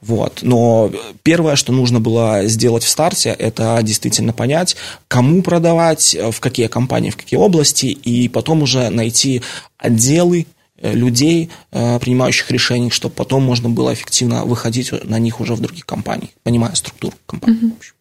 Вот. 0.00 0.40
Но 0.42 0.90
первое, 1.22 1.56
что 1.56 1.72
нужно 1.72 2.00
было 2.00 2.46
сделать 2.46 2.82
в 2.82 2.88
старте, 2.88 3.30
это 3.30 3.78
действительно 3.82 4.32
понять, 4.32 4.76
кому 5.08 5.42
продавать, 5.42 6.16
в 6.32 6.40
какие 6.40 6.68
компании, 6.68 7.10
в 7.10 7.16
какие 7.16 7.38
области, 7.38 7.86
и 7.86 8.28
потом 8.28 8.62
уже 8.62 8.90
найти 8.90 9.42
отделы 9.78 10.46
э, 10.76 10.94
людей, 10.94 11.50
э, 11.72 11.98
принимающих 11.98 12.50
решений, 12.50 12.90
чтобы 12.90 13.14
потом 13.14 13.42
можно 13.42 13.68
было 13.68 13.92
эффективно 13.92 14.44
выходить 14.44 14.92
на 15.04 15.18
них 15.18 15.40
уже 15.40 15.54
в 15.54 15.60
других 15.60 15.86
компаниях, 15.86 16.30
понимая 16.42 16.74
структуру 16.74 17.14
компании. 17.26 17.60
Mm-hmm. 17.60 17.92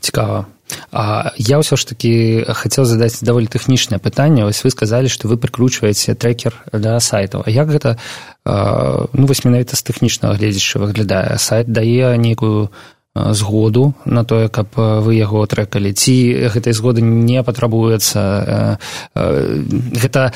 Цікава. 0.00 0.46
А 0.92 1.32
я 1.36 1.58
ўсё 1.58 1.76
ж 1.76 1.82
таки 1.88 2.44
хацеў 2.48 2.84
задаць 2.84 3.20
даволі 3.22 3.46
тэхнічнае 3.46 3.98
пытанне 3.98 4.44
вось 4.44 4.64
вы 4.64 4.70
сказалі 4.70 5.08
што 5.08 5.28
вы 5.28 5.36
прыкручваеце 5.36 6.14
трекер 6.14 6.56
да 6.72 7.00
сайтаў 7.00 7.44
А 7.46 7.50
як 7.50 7.68
гэта 7.68 7.98
ну 8.44 9.24
вось 9.26 9.44
менавіта 9.44 9.76
з 9.76 9.82
тэхнічнага 9.82 10.36
гледзяча 10.36 10.82
выглядае 10.82 11.38
сайт 11.38 11.70
дае 11.70 12.18
нейкую 12.18 12.70
згоду 13.14 13.94
на 14.04 14.24
тое 14.24 14.48
каб 14.48 14.72
вы 14.76 15.20
яго 15.20 15.44
трекалі 15.44 15.92
ці 15.92 16.48
гэтай 16.48 16.72
згоды 16.72 17.04
не 17.04 17.44
патрабуецца 17.44 18.80
гэта 19.12 20.32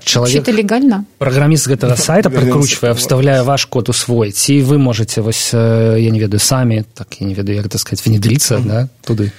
чалавек 0.00 0.48
легальна 0.48 1.04
праграміст 1.20 1.68
гэтага 1.68 2.00
сайта 2.00 2.32
прыкручвае 2.32 2.96
вставляе 2.96 3.44
ваш 3.44 3.66
код 3.66 3.92
у 3.92 3.92
свой. 3.92 4.32
Ці 4.32 4.62
вы 4.64 4.78
можете 4.78 5.20
вось 5.20 5.52
я 5.52 6.10
не 6.10 6.20
ведаю 6.20 6.40
самі 6.40 6.84
так 6.94 7.20
я 7.20 7.26
не 7.26 7.34
ведаю 7.34 7.56
як 7.60 7.66
это 7.66 7.76
сказать 7.76 8.04
внедриться 8.06 8.58
да 8.58 8.88
туды 9.04 9.32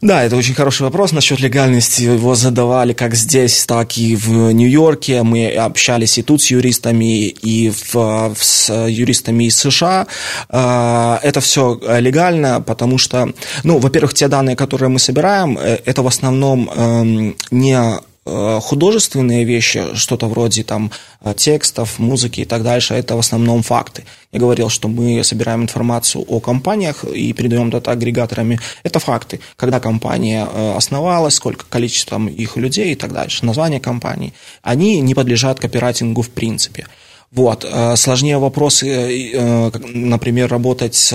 Да, 0.00 0.22
это 0.22 0.36
очень 0.36 0.54
хороший 0.54 0.82
вопрос 0.82 1.12
насчет 1.12 1.40
легальности. 1.40 2.02
Его 2.02 2.34
задавали 2.34 2.92
как 2.92 3.14
здесь, 3.14 3.64
так 3.64 3.96
и 3.96 4.14
в 4.14 4.52
Нью-Йорке. 4.52 5.22
Мы 5.22 5.48
общались 5.48 6.18
и 6.18 6.22
тут 6.22 6.42
с 6.42 6.50
юристами, 6.50 7.28
и 7.28 7.70
в, 7.70 8.34
с 8.38 8.72
юристами 8.86 9.44
из 9.44 9.56
США. 9.56 10.06
А, 10.50 11.18
это 11.22 11.40
все 11.40 11.80
легально, 11.98 12.60
потому 12.60 12.98
что, 12.98 13.32
ну, 13.62 13.78
во-первых, 13.78 14.14
те 14.14 14.28
данные, 14.28 14.56
которые 14.56 14.90
мы 14.90 14.98
собираем, 14.98 15.58
э, 15.58 15.78
это 15.84 16.02
в 16.02 16.06
основном 16.06 16.70
эм, 16.70 17.36
не 17.50 17.78
художественные 18.24 19.44
вещи, 19.44 19.94
что-то 19.94 20.28
вроде 20.28 20.64
там 20.64 20.90
текстов, 21.36 21.98
музыки 21.98 22.40
и 22.40 22.44
так 22.44 22.62
дальше, 22.62 22.94
это 22.94 23.16
в 23.16 23.18
основном 23.18 23.62
факты. 23.62 24.04
Я 24.32 24.40
говорил, 24.40 24.68
что 24.70 24.88
мы 24.88 25.22
собираем 25.22 25.62
информацию 25.62 26.24
о 26.26 26.40
компаниях 26.40 27.04
и 27.04 27.32
передаем 27.32 27.70
дата 27.70 27.90
агрегаторами. 27.90 28.58
Это 28.82 28.98
факты. 28.98 29.40
Когда 29.56 29.78
компания 29.78 30.44
основалась, 30.74 31.34
сколько 31.34 31.66
количество 31.68 32.18
их 32.26 32.56
людей 32.56 32.92
и 32.92 32.96
так 32.96 33.12
дальше, 33.12 33.44
название 33.44 33.80
компании. 33.80 34.32
Они 34.62 35.00
не 35.00 35.14
подлежат 35.14 35.60
копирайтингу 35.60 36.22
в 36.22 36.30
принципе. 36.30 36.86
Вот. 37.34 37.66
Э, 37.68 37.96
сложнее 37.96 38.38
вопросы, 38.38 38.88
э, 38.88 39.30
э, 39.34 39.70
например, 39.92 40.48
работать 40.48 40.94
с 40.94 41.12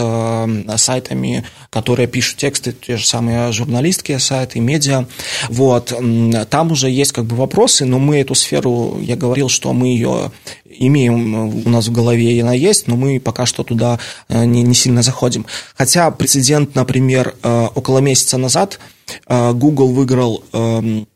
сайтами, 0.76 1.46
которые 1.70 2.08
пишут 2.08 2.38
тексты, 2.38 2.74
те 2.74 2.98
же 2.98 3.08
самые 3.08 3.52
журналистские 3.54 4.20
сайты, 4.20 4.60
медиа. 4.60 5.06
Вот. 5.48 5.94
Там 6.50 6.72
уже 6.72 6.90
есть 6.90 7.14
как 7.14 7.26
бы 7.26 7.36
вопросы, 7.36 7.86
но 7.86 8.00
мы 8.00 8.18
эту 8.18 8.36
сферу, 8.36 9.00
я 9.02 9.16
говорил, 9.16 9.48
что 9.48 9.72
мы 9.72 9.88
ее 9.88 10.32
имеем 10.66 11.66
у 11.66 11.70
нас 11.70 11.88
в 11.88 11.92
голове, 11.92 12.34
и 12.34 12.42
она 12.42 12.54
есть, 12.54 12.88
но 12.88 12.96
мы 12.96 13.20
пока 13.20 13.46
что 13.46 13.64
туда 13.64 14.00
не, 14.30 14.64
не 14.64 14.74
сильно 14.74 15.02
заходим. 15.02 15.46
Хотя 15.76 16.12
прецедент, 16.12 16.76
например, 16.76 17.36
около 17.44 18.00
месяца 18.00 18.38
назад 18.38 18.80
Google 19.28 19.94
выиграл 19.94 20.44
эм, 20.54 21.08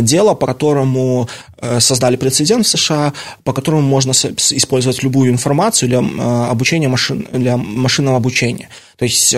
дело, 0.00 0.34
по 0.34 0.46
которому 0.46 1.28
э, 1.58 1.80
создали 1.80 2.16
прецедент 2.16 2.66
в 2.66 2.68
США, 2.68 3.12
по 3.44 3.52
которому 3.52 3.82
можно 3.82 4.10
использовать 4.10 5.02
любую 5.02 5.30
информацию 5.30 5.88
для 5.88 6.00
э, 6.00 6.50
обучения 6.50 6.88
машин, 6.88 7.26
для 7.32 7.56
машинного 7.56 8.16
обучения. 8.16 8.68
То 8.96 9.04
есть 9.06 9.32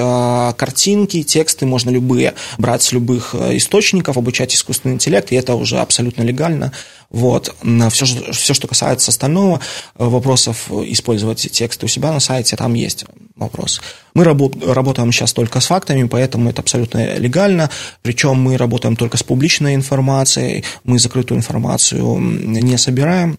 картинки, 0.57 1.23
тексты 1.23 1.67
можно 1.67 1.91
любые 1.91 2.35
брать 2.59 2.83
с 2.83 2.91
любых 2.91 3.37
источников, 3.37 4.17
обучать 4.17 4.53
искусственный 4.53 4.97
интеллект, 4.97 5.31
и 5.31 5.37
это 5.37 5.55
уже 5.55 5.79
абсолютно 5.79 6.23
легально. 6.23 6.73
Вот. 7.13 7.55
Все, 7.91 8.07
все, 8.33 8.55
что 8.55 8.67
касается 8.67 9.11
остального 9.11 9.61
вопросов, 9.97 10.71
использовать 10.71 11.41
тексты 11.53 11.85
у 11.85 11.89
себя 11.89 12.11
на 12.11 12.21
сайте, 12.21 12.57
там 12.57 12.73
есть 12.73 13.05
вопрос. 13.37 13.83
Мы 14.15 14.25
работаем 14.25 15.13
сейчас 15.13 15.35
только 15.35 15.61
с 15.61 15.67
фактами, 15.67 16.09
поэтому 16.09 16.49
это 16.49 16.63
абсолютно 16.63 17.17
легально. 17.19 17.69
Причем 18.01 18.41
мы 18.41 18.57
работаем 18.57 18.97
только 18.97 19.19
с 19.19 19.23
публичной 19.23 19.75
информацией, 19.75 20.65
мы 20.85 20.99
закрытую 20.99 21.39
информацию 21.39 22.19
не 22.19 22.79
собираем. 22.79 23.39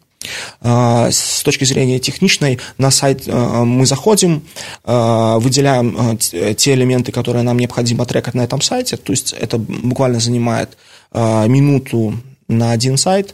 А, 0.62 1.10
с 1.12 1.42
точки 1.42 1.66
зрения 1.66 2.00
техничной, 2.00 2.60
на 2.78 2.92
сайт 2.92 3.24
а, 3.28 3.64
мы 3.64 3.88
заходим, 3.88 4.44
выделяем 4.84 6.18
те 6.20 6.74
элементы, 6.74 7.12
которые 7.12 7.42
нам 7.42 7.58
необходимо 7.58 8.06
трекать 8.06 8.36
на 8.36 8.42
этом 8.42 8.62
сайте, 8.62 8.98
то 8.98 9.12
есть 9.12 9.34
это 9.34 9.58
буквально 9.58 10.20
занимает 10.20 10.78
минуту 11.12 12.16
на 12.48 12.72
один 12.72 12.98
сайт. 12.98 13.34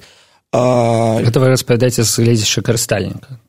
Это 0.52 1.40
вы 1.40 1.50
распределяете 1.50 2.04
с 2.04 2.18
глядящего 2.18 2.64
користальника? 2.64 3.40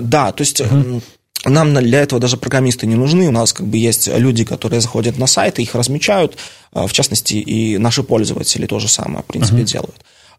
Да, 0.00 0.32
то 0.32 0.42
есть 0.42 0.60
угу. 0.60 1.00
Нам 1.46 1.74
для 1.74 2.00
этого 2.00 2.20
даже 2.20 2.38
программисты 2.38 2.86
не 2.86 2.94
нужны. 2.94 3.28
У 3.28 3.30
нас 3.30 3.52
как 3.52 3.66
бы 3.66 3.76
есть 3.76 4.08
люди, 4.08 4.44
которые 4.44 4.80
заходят 4.80 5.18
на 5.18 5.26
сайты, 5.26 5.62
их 5.62 5.74
размечают. 5.74 6.38
В 6.72 6.90
частности, 6.90 7.34
и 7.34 7.76
наши 7.76 8.02
пользователи 8.02 8.66
то 8.66 8.78
же 8.78 8.88
самое, 8.88 9.22
в 9.22 9.26
принципе, 9.26 9.58
uh-huh. 9.58 9.64
делают. 9.64 9.96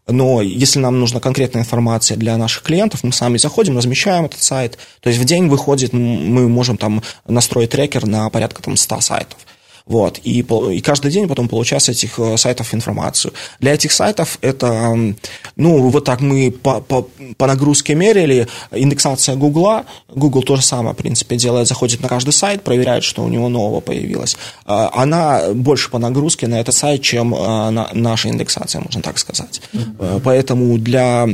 Но 0.08 0.42
если 0.42 0.80
нам 0.80 0.98
нужна 0.98 1.20
конкретная 1.20 1.62
информация 1.62 2.16
для 2.16 2.36
наших 2.36 2.62
клиентов, 2.64 3.04
мы 3.04 3.12
сами 3.12 3.38
заходим, 3.38 3.76
размещаем 3.76 4.24
этот 4.24 4.42
сайт. 4.42 4.78
То 5.00 5.08
есть 5.08 5.20
в 5.20 5.24
день 5.24 5.48
выходит, 5.48 5.92
мы 5.92 6.48
можем 6.48 6.76
там 6.76 7.02
настроить 7.26 7.70
трекер 7.70 8.06
на 8.06 8.28
порядка 8.30 8.62
там 8.62 8.76
100 8.76 9.00
сайтов. 9.00 9.38
Вот, 9.86 10.18
и, 10.24 10.40
и 10.40 10.80
каждый 10.80 11.12
день 11.12 11.28
потом 11.28 11.48
получать 11.48 11.80
с 11.80 11.88
этих 11.88 12.18
э, 12.18 12.36
сайтов 12.36 12.74
информацию. 12.74 13.32
Для 13.60 13.72
этих 13.72 13.92
сайтов 13.92 14.36
это, 14.40 15.14
ну, 15.54 15.88
вот 15.90 16.04
так 16.04 16.20
мы 16.20 16.50
по, 16.50 16.80
по, 16.80 17.08
по 17.36 17.46
нагрузке 17.46 17.94
мерили, 17.94 18.48
индексация 18.72 19.36
Гугла, 19.36 19.84
Google 20.08 20.42
то 20.42 20.56
же 20.56 20.62
самое, 20.62 20.92
в 20.92 20.96
принципе, 20.96 21.36
делает, 21.36 21.68
заходит 21.68 22.00
на 22.00 22.08
каждый 22.08 22.32
сайт, 22.32 22.64
проверяет, 22.64 23.04
что 23.04 23.22
у 23.22 23.28
него 23.28 23.48
нового 23.48 23.78
появилось. 23.78 24.36
А, 24.64 24.90
она 24.92 25.52
больше 25.54 25.88
по 25.88 25.98
нагрузке 25.98 26.48
на 26.48 26.58
этот 26.58 26.74
сайт, 26.74 27.02
чем 27.02 27.32
э, 27.32 27.70
на, 27.70 27.88
наша 27.92 28.28
индексация, 28.28 28.80
можно 28.80 29.02
так 29.02 29.18
сказать. 29.18 29.60
Mm-hmm. 29.72 30.20
Поэтому 30.24 30.78
для, 30.78 31.28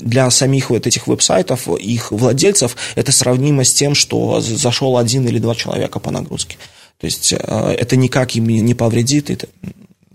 для 0.00 0.30
самих 0.30 0.70
вот 0.70 0.86
этих 0.86 1.06
веб-сайтов, 1.06 1.68
их 1.68 2.10
владельцев, 2.10 2.74
это 2.94 3.12
сравнимо 3.12 3.64
с 3.64 3.74
тем, 3.74 3.94
что 3.94 4.40
зашел 4.40 4.96
один 4.96 5.26
или 5.26 5.38
два 5.38 5.54
человека 5.54 5.98
по 5.98 6.10
нагрузке. 6.10 6.56
То 6.98 7.06
есть 7.06 7.32
э, 7.32 7.36
это 7.36 7.96
никак 7.96 8.34
им 8.36 8.46
не 8.46 8.74
повредит. 8.74 9.30
Это, 9.30 9.48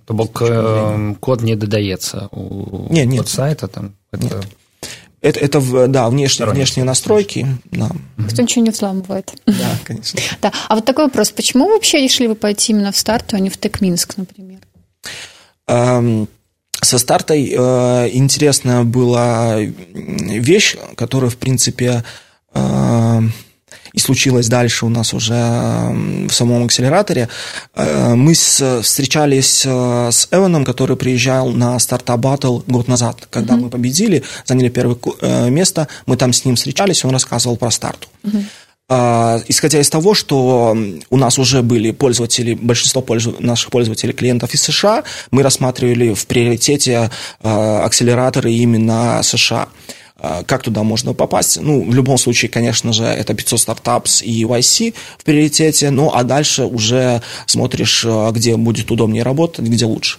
То 0.06 0.14
бок 0.14 0.42
э, 0.42 1.16
код 1.20 1.42
не 1.42 1.56
додается 1.56 2.30
у 2.32 2.92
нет, 2.92 3.08
нет. 3.08 3.28
сайта 3.28 3.68
там. 3.68 3.96
Это... 4.12 4.24
Нет. 4.24 4.48
Это, 5.20 5.40
это 5.40 5.88
да, 5.88 6.10
внешние, 6.10 6.48
внешние 6.50 6.86
настройки. 6.86 7.48
Да. 7.72 7.90
Кто 8.30 8.44
ничего 8.44 8.64
не 8.64 8.70
взламывает. 8.70 9.34
Да, 9.46 9.78
конечно. 9.84 10.20
да. 10.42 10.54
А 10.68 10.76
вот 10.76 10.86
такой 10.86 11.06
вопрос. 11.06 11.32
Почему 11.32 11.68
вообще 11.68 12.02
решили 12.02 12.28
вы 12.28 12.36
пойти 12.36 12.72
именно 12.72 12.92
в 12.92 12.98
старту, 12.98 13.36
а 13.36 13.40
не 13.40 13.50
в 13.50 13.58
ТЭК 13.58 13.82
Минск, 13.82 14.16
например? 14.18 14.60
Эм, 15.68 16.30
со 16.82 17.00
стартой 17.00 17.50
э, 17.52 18.10
интересная 18.14 18.84
была 18.84 19.58
вещь, 19.60 20.78
которая, 20.96 21.32
в 21.32 21.38
принципе, 21.38 22.04
и 23.98 24.00
случилось 24.00 24.48
дальше 24.48 24.86
у 24.86 24.90
нас 24.90 25.14
уже 25.14 25.34
в 25.34 26.32
самом 26.32 26.66
акселераторе, 26.66 27.30
э, 27.76 28.14
мы 28.14 28.34
встречались 28.34 29.64
э, 29.66 30.10
с 30.12 30.28
Эваном, 30.32 30.66
который 30.66 30.96
приезжал 30.96 31.50
на 31.50 31.80
стартап 31.80 32.20
батл 32.20 32.60
год 32.68 32.88
назад, 32.88 33.28
когда 33.32 33.56
mm-hmm. 33.56 33.62
мы 33.62 33.70
победили, 33.70 34.24
заняли 34.46 34.70
первое 34.70 34.98
э, 35.22 35.50
место, 35.50 35.88
мы 36.06 36.16
там 36.16 36.32
с 36.32 36.46
ним 36.46 36.56
встречались, 36.56 37.04
он 37.06 37.12
рассказывал 37.12 37.58
про 37.58 37.72
старту. 37.72 38.08
Mm-hmm. 38.24 38.44
Исходя 39.50 39.82
из 39.82 39.90
того, 39.90 40.14
что 40.14 40.78
у 41.10 41.18
нас 41.18 41.38
уже 41.38 41.62
были 41.62 41.92
пользователи, 41.92 42.54
большинство 42.54 43.02
пользов... 43.02 43.38
наших 43.42 43.70
пользователей 43.70 44.14
клиентов 44.14 44.54
из 44.54 44.62
США, 44.62 45.04
мы 45.30 45.44
рассматривали 45.44 46.14
в 46.14 46.26
приоритете 46.26 47.10
акселераторы 47.42 48.54
именно 48.54 49.22
США. 49.24 49.68
А, 50.20 50.44
как 50.44 50.64
туда 50.64 50.84
можно 50.84 51.14
попасть? 51.14 51.60
Ну, 51.62 51.84
в 51.84 51.94
любом 51.94 52.18
случае, 52.18 52.50
конечно 52.50 52.94
же, 52.94 53.04
это 53.04 53.34
500 53.34 53.60
стартапс 53.60 54.22
и 54.22 54.44
YC 54.44 54.94
в 55.18 55.24
приоритете, 55.24 55.92
ну, 55.92 56.12
а 56.14 56.24
дальше 56.24 56.64
уже 56.66 57.22
смотришь, 57.46 58.04
а, 58.06 58.32
где 58.32 58.56
будет 58.58 58.90
удобнее 58.90 59.24
работать, 59.24 59.66
где 59.66 59.86
лучше. 59.86 60.18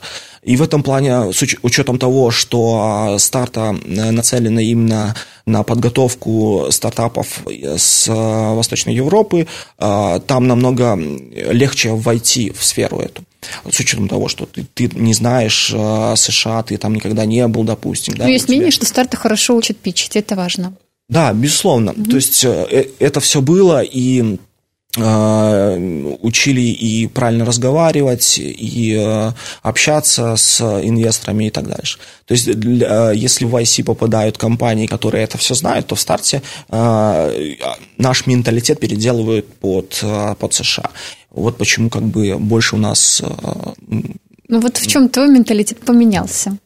И 0.48 0.56
в 0.56 0.62
этом 0.62 0.82
плане, 0.82 1.32
с 1.32 1.42
учетом 1.62 1.98
того, 1.98 2.30
что 2.30 2.80
а, 2.80 3.18
старта 3.18 3.76
э, 3.84 4.10
нацелена 4.10 4.62
именно 4.62 5.14
на 5.46 5.62
подготовку 5.62 6.66
стартапов 6.70 7.40
с 7.46 8.06
Восточной 8.08 8.94
Европы, 8.94 9.46
там 9.78 10.46
намного 10.46 10.94
легче 10.98 11.92
войти 11.92 12.50
в 12.50 12.62
сферу 12.62 12.98
эту 12.98 13.24
с 13.70 13.80
учетом 13.80 14.08
того, 14.08 14.28
что 14.28 14.46
ты, 14.46 14.66
ты 14.74 14.90
не 14.94 15.14
знаешь 15.14 15.72
э, 15.74 16.14
США, 16.16 16.62
ты 16.62 16.76
там 16.76 16.94
никогда 16.94 17.24
не 17.24 17.46
был, 17.46 17.64
допустим. 17.64 18.14
Ну, 18.14 18.24
да, 18.24 18.28
есть 18.28 18.48
мнение, 18.48 18.70
что 18.70 18.86
старты 18.86 19.16
хорошо 19.16 19.56
учат 19.56 19.76
питчить, 19.76 20.16
это 20.16 20.34
важно. 20.34 20.74
Да, 21.08 21.32
безусловно. 21.32 21.92
Угу. 21.92 22.04
То 22.04 22.16
есть 22.16 22.44
э, 22.44 22.66
э, 22.70 22.84
это 22.98 23.20
все 23.20 23.40
было, 23.40 23.82
и 23.82 24.38
учили 24.96 26.60
и 26.60 27.06
правильно 27.06 27.44
разговаривать, 27.44 28.38
и 28.38 28.96
общаться 29.62 30.34
с 30.36 30.60
инвесторами 30.60 31.44
и 31.44 31.50
так 31.50 31.68
дальше. 31.68 31.98
То 32.24 32.34
есть, 32.34 32.46
если 32.46 33.44
в 33.44 33.54
IC 33.54 33.84
попадают 33.84 34.38
компании, 34.38 34.86
которые 34.86 35.24
это 35.24 35.38
все 35.38 35.54
знают, 35.54 35.86
то 35.86 35.94
в 35.94 36.00
старте 36.00 36.42
наш 36.68 38.26
менталитет 38.26 38.80
переделывают 38.80 39.46
под, 39.58 40.02
под 40.38 40.54
США. 40.54 40.90
Вот 41.30 41.58
почему 41.58 41.90
как 41.90 42.02
бы 42.02 42.36
больше 42.38 42.76
у 42.76 42.78
нас... 42.78 43.22
Э, 43.24 43.72
ну 44.48 44.60
вот 44.60 44.78
в 44.78 44.86
чем 44.86 45.08
твой 45.08 45.28
менталитет 45.28 45.78
поменялся? 45.80 46.56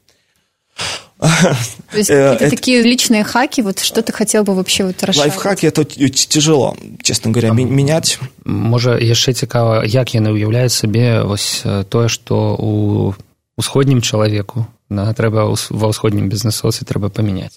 То 1.22 1.98
есть 1.98 2.10
э, 2.10 2.34
какие-то 2.34 2.56
такие 2.56 2.82
личные 2.84 3.24
хаки, 3.24 3.62
вот 3.62 3.80
что 3.80 4.02
ты 4.04 4.14
хотел 4.14 4.44
бы 4.44 4.54
вообще 4.54 4.86
вот 4.86 5.02
расширить? 5.02 5.34
Лайфхаки 5.34 5.66
это 5.66 5.84
тяжело, 5.84 6.78
честно 7.02 7.32
говоря, 7.32 7.52
менять. 7.54 8.20
Можа 8.46 8.98
яшчэ 8.98 9.34
цікава 9.34 9.84
як 9.84 10.14
яны 10.14 10.32
ўяўляюць 10.32 10.72
сабе 10.72 11.24
вось 11.24 11.64
тое 11.90 12.08
што 12.08 12.56
у 12.56 13.14
усходнім 13.58 14.02
чалавеку 14.02 14.68
на 14.92 15.12
трэба 15.12 15.52
ва 15.52 15.88
ўсходнім 15.92 16.32
бізнесосе 16.32 16.88
трэба 16.88 17.12
паменяць 17.12 17.52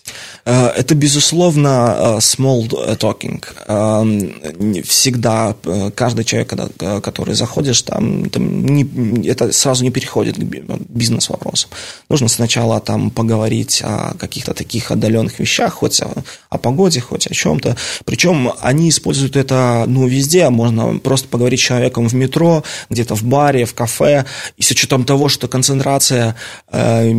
э, 0.44 0.66
это 0.74 0.98
безусловно 0.98 2.18
э, 2.18 2.18
small 2.18 2.66
talking 2.98 3.38
э, 3.70 4.82
всегда 4.82 5.54
каждый 5.94 6.24
человек 6.24 6.48
когда, 6.48 7.00
который 7.00 7.34
заходишь 7.34 7.82
там, 7.82 8.28
там 8.30 8.66
не, 8.66 8.82
это 9.28 9.52
сразу 9.52 9.84
не 9.84 9.90
переходит 9.90 10.36
к 10.36 10.42
бизнес 10.90 11.30
вопросам 11.30 11.70
нужно 12.08 12.26
сначала 12.28 12.80
там 12.80 13.10
поговорить 13.10 13.80
о 13.84 14.14
каких-то 14.18 14.52
таких 14.52 14.90
отдаленных 14.90 15.38
вещах 15.38 15.74
хоть 15.74 16.02
о, 16.02 16.10
о 16.48 16.58
погоде 16.58 17.00
хоть 17.00 17.28
о 17.28 17.34
чем-то 17.34 17.76
причем 18.04 18.52
они 18.60 18.88
используют 18.88 19.36
это 19.36 19.84
ну 19.86 20.08
везде 20.08 20.50
можно 20.50 20.98
просто 20.98 21.28
поговорить 21.28 21.60
с 21.60 21.62
человеком 21.62 22.08
в 22.08 22.14
метро 22.14 22.64
где-то 22.90 23.14
в 23.14 23.22
баре 23.22 23.66
в 23.66 23.74
кафе 23.74 24.24
и 24.56 24.62
с 24.62 24.70
учетом 24.72 25.04
того 25.04 25.28
что 25.28 25.46
концентрация 25.46 26.34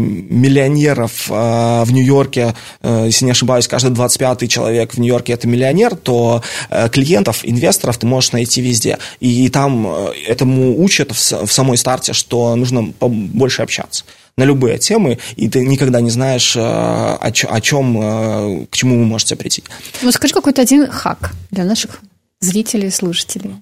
миллионеров 0.06 1.30
э, 1.30 1.84
в 1.84 1.92
Нью-Йорке, 1.92 2.54
э, 2.82 3.02
если 3.06 3.24
не 3.24 3.30
ошибаюсь, 3.30 3.68
каждый 3.68 3.92
25-й 3.92 4.48
человек 4.48 4.94
в 4.94 4.98
Нью-Йорке 4.98 5.32
это 5.32 5.48
миллионер, 5.48 5.96
то 5.96 6.42
э, 6.70 6.88
клиентов, 6.88 7.40
инвесторов 7.42 7.98
ты 7.98 8.06
можешь 8.06 8.32
найти 8.32 8.60
везде. 8.60 8.98
И 9.20 9.48
там 9.48 9.86
этому 10.26 10.82
учат 10.82 11.12
в, 11.12 11.46
в 11.46 11.52
самой 11.52 11.76
старте, 11.76 12.12
что 12.12 12.54
нужно 12.56 12.82
больше 13.00 13.62
общаться 13.62 14.04
на 14.36 14.44
любые 14.44 14.78
темы, 14.78 15.18
и 15.36 15.48
ты 15.48 15.60
никогда 15.64 16.00
не 16.00 16.10
знаешь, 16.10 16.56
о, 16.56 17.16
о 17.16 17.60
чем, 17.62 18.66
к 18.70 18.76
чему 18.76 18.98
вы 18.98 19.04
можете 19.06 19.34
прийти. 19.34 19.64
Ну, 20.02 20.12
скажи 20.12 20.34
какой-то 20.34 20.60
один 20.60 20.86
хак 20.90 21.32
для 21.50 21.64
наших 21.64 22.00
зрителей 22.40 22.88
и 22.88 22.90
слушателей. 22.90 23.54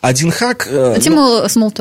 Один 0.00 0.30
хак... 0.30 0.68
На 0.70 1.00
тему 1.00 1.16
ну, 1.16 1.44
small 1.46 1.74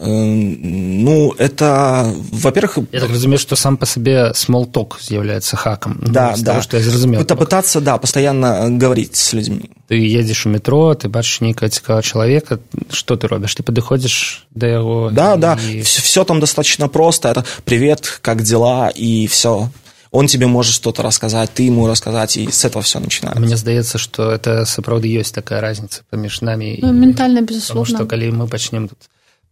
ну, 0.00 1.34
это, 1.38 2.12
во-первых... 2.32 2.78
Я 2.90 3.00
так 3.00 3.10
разумею, 3.10 3.38
что 3.38 3.54
сам 3.54 3.76
по 3.76 3.86
себе 3.86 4.32
small 4.34 4.68
talk 4.70 4.94
является 5.08 5.56
хаком. 5.56 5.98
Да, 6.02 6.34
ну, 6.36 6.42
да. 6.42 6.52
Того, 6.52 6.62
что 6.62 6.76
я 6.76 6.82
зразумеў. 6.82 7.20
Это 7.20 7.36
пытаться, 7.36 7.80
да, 7.80 7.96
постоянно 7.98 8.70
говорить 8.70 9.14
с 9.14 9.32
людьми. 9.32 9.70
Ты 9.86 9.94
едешь 9.94 10.46
у 10.46 10.48
метро, 10.48 10.94
ты 10.94 11.08
бачишь 11.08 11.40
некого 11.40 11.68
цікавого 11.68 12.02
человека, 12.02 12.58
что 12.90 13.16
ты 13.16 13.28
робишь? 13.28 13.54
Ты 13.54 13.62
подходишь 13.62 14.46
до 14.50 14.66
его... 14.66 15.10
Да, 15.12 15.34
и... 15.34 15.38
да, 15.38 15.56
все, 15.56 16.02
все 16.02 16.24
там 16.24 16.40
достаточно 16.40 16.88
просто. 16.88 17.28
Это 17.28 17.44
«привет, 17.64 18.18
как 18.20 18.42
дела?» 18.42 18.88
и 18.88 19.28
все 19.28 19.70
он 20.10 20.26
тебе 20.26 20.46
может 20.46 20.74
что-то 20.74 21.02
рассказать, 21.02 21.50
ты 21.52 21.64
ему 21.64 21.86
рассказать, 21.86 22.38
и 22.38 22.50
с 22.50 22.64
этого 22.64 22.82
все 22.82 22.98
начинается. 22.98 23.42
Мне 23.42 23.56
здаецца, 23.58 23.98
что 23.98 24.30
это 24.30 24.64
сапраўды 24.64 25.06
есть 25.06 25.34
такая 25.34 25.60
разница 25.60 26.02
паміж 26.10 26.40
нами 26.40 26.78
ну, 26.80 26.92
ментально 26.92 27.42
безусловно 27.42 27.84
Потому 27.84 27.96
что 27.96 28.06
калі 28.06 28.30
мы 28.30 28.48
пачнем 28.48 28.88
тут 28.88 28.98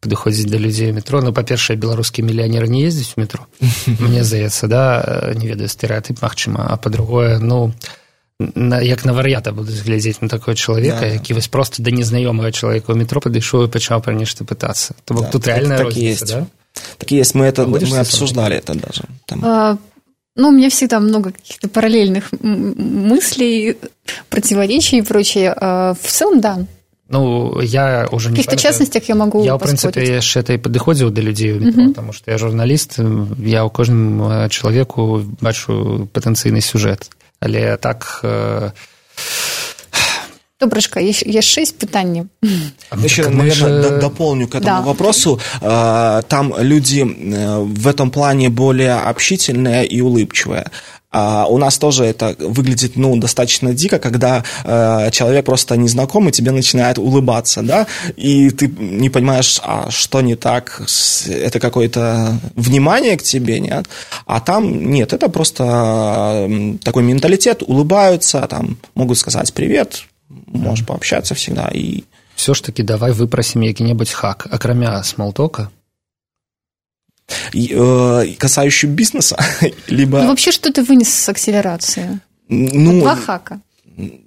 падыходзіць 0.01 0.49
да 0.51 0.59
людзей 0.59 0.93
у 0.93 0.95
метро 0.95 1.23
ну 1.23 1.33
па-першае 1.33 1.77
беларускія 1.77 2.27
мільянеры 2.27 2.69
не 2.69 2.85
ездзяць 2.87 3.17
у 3.17 3.21
метро 3.21 3.47
мне 3.87 4.25
здаецца 4.25 4.69
да 4.69 4.83
не 5.35 5.49
ведаю 5.49 5.69
стэеатып 5.69 6.23
магчыма 6.23 6.69
а 6.69 6.77
па-другое 6.77 7.39
ну 7.39 7.73
на, 8.39 8.81
як 8.85 9.05
на 9.09 9.17
вар'ята 9.17 9.53
будуць 9.57 9.81
глядзець 9.81 10.21
на 10.21 10.29
такое 10.29 10.55
чалавека 10.55 11.01
да. 11.01 11.17
які 11.17 11.35
вось 11.35 11.49
просто 11.49 11.83
да 11.83 11.91
незнаёмага 11.91 12.53
чалавека 12.53 12.93
ў 12.93 12.97
метро 13.01 13.25
падышоў 13.25 13.67
і 13.67 13.73
пачаў 13.73 14.05
пра 14.05 14.13
нешта 14.13 14.45
пытацца 14.45 14.95
то 15.05 15.15
бок 15.15 15.29
да, 15.29 15.31
тут 15.31 15.47
реально 15.47 15.79
так, 15.79 15.89
так 15.89 15.97
есть 15.97 16.29
да? 16.29 16.47
так 16.99 17.11
есть 17.11 17.35
мы 17.35 17.47
это 17.47 17.67
мы 17.67 17.99
обсуждали 17.99 18.57
это 18.57 18.75
даже 18.75 19.05
там. 19.25 19.41
А, 19.45 19.79
ну, 20.37 20.49
у 20.49 20.53
меня 20.53 20.69
всегда 20.69 21.01
много 21.01 21.33
каких-то 21.33 21.69
параллельных 21.69 22.29
мыслей, 22.43 23.79
противоречий 24.29 24.99
и 24.99 25.03
прочее. 25.03 25.55
А, 25.57 25.95
в 25.95 26.07
целом, 26.07 26.41
да, 26.41 26.67
Ну 27.11 27.61
я 27.61 28.09
уже 28.11 28.31
не 28.31 28.37
каких-то 28.37 28.57
частностях 28.57 29.09
я 29.09 29.15
могу 29.15 29.45
я 29.45 29.55
ў 29.55 29.63
прынцыпе 29.63 30.03
яшчэ 30.19 30.43
і 30.43 30.59
падыходзіў 30.59 31.15
да 31.15 31.23
людзей 31.23 31.55
mm 31.55 31.95
потому 31.95 32.13
что 32.13 32.31
я 32.31 32.39
журналіст 32.39 32.99
я 32.99 33.63
ў 33.63 33.71
кожным 33.71 34.19
э, 34.27 34.49
чалавеку 34.51 35.23
бачу 35.41 36.11
патэнцыйны 36.11 36.59
сюжэт 36.59 37.07
але 37.39 37.77
так 37.79 38.21
э... 38.27 38.75
добрышка 40.59 40.99
яшчэ 40.99 41.61
есть 41.63 41.79
пытанне 41.79 42.27
еще 42.99 43.23
так, 43.23 43.35
наверное 43.35 43.83
же... 43.83 44.01
дополню 44.01 44.49
к 44.49 44.59
этому 44.59 44.83
да. 44.83 44.83
вопросу 44.83 45.39
э, 45.63 46.23
там 46.27 46.55
люди 46.59 47.07
в 47.07 47.87
этом 47.87 48.11
плане 48.11 48.51
более 48.51 48.99
общительные 48.99 49.87
и 49.87 50.01
улыбчивые 50.01 50.67
а 51.12 51.46
у 51.48 51.58
нас 51.58 51.78
тоже 51.78 52.06
это 52.06 52.36
выглядит, 52.40 52.96
ну, 52.96 53.18
достаточно 53.18 53.74
дико, 53.74 54.00
когда 54.00 54.44
э, 54.64 55.12
человек 55.12 55.46
просто 55.46 55.76
незнакомый 55.76 56.32
тебе 56.32 56.52
начинает 56.52 56.98
улыбаться, 56.98 57.62
да, 57.62 57.88
и 58.16 58.50
ты 58.50 58.68
не 58.68 59.10
понимаешь, 59.10 59.60
а 59.64 59.92
что 59.92 60.22
не 60.22 60.36
так, 60.36 60.82
это 61.28 61.60
какое-то 61.60 62.40
внимание 62.56 63.18
к 63.18 63.24
тебе, 63.24 63.60
нет? 63.60 63.88
А 64.26 64.40
там 64.40 64.92
нет, 64.92 65.14
это 65.14 65.28
просто 65.30 66.50
такой 66.84 67.04
менталитет, 67.04 67.64
улыбаются, 67.66 68.48
там 68.48 68.78
могут 68.96 69.18
сказать 69.18 69.54
привет, 69.54 70.04
можешь 70.48 70.86
пообщаться 70.86 71.36
всегда 71.36 71.70
и 71.74 72.04
все 72.36 72.54
ж 72.54 72.62
таки 72.62 72.84
давай 72.84 73.12
выпросім 73.12 73.64
які-небудзь 73.64 74.14
хак 74.14 74.48
акрамя 74.52 75.04
смолтока 75.04 75.70
касающую 78.38 78.92
бизнеса, 78.92 79.38
либо... 79.88 80.20
Ну, 80.20 80.28
вообще, 80.28 80.52
что 80.52 80.72
ты 80.72 80.84
вынес 80.84 81.14
с 81.14 81.30
акселерации? 81.30 82.20
Ну, 82.48 83.00
вот 83.00 83.06
Вахака. 83.06 83.62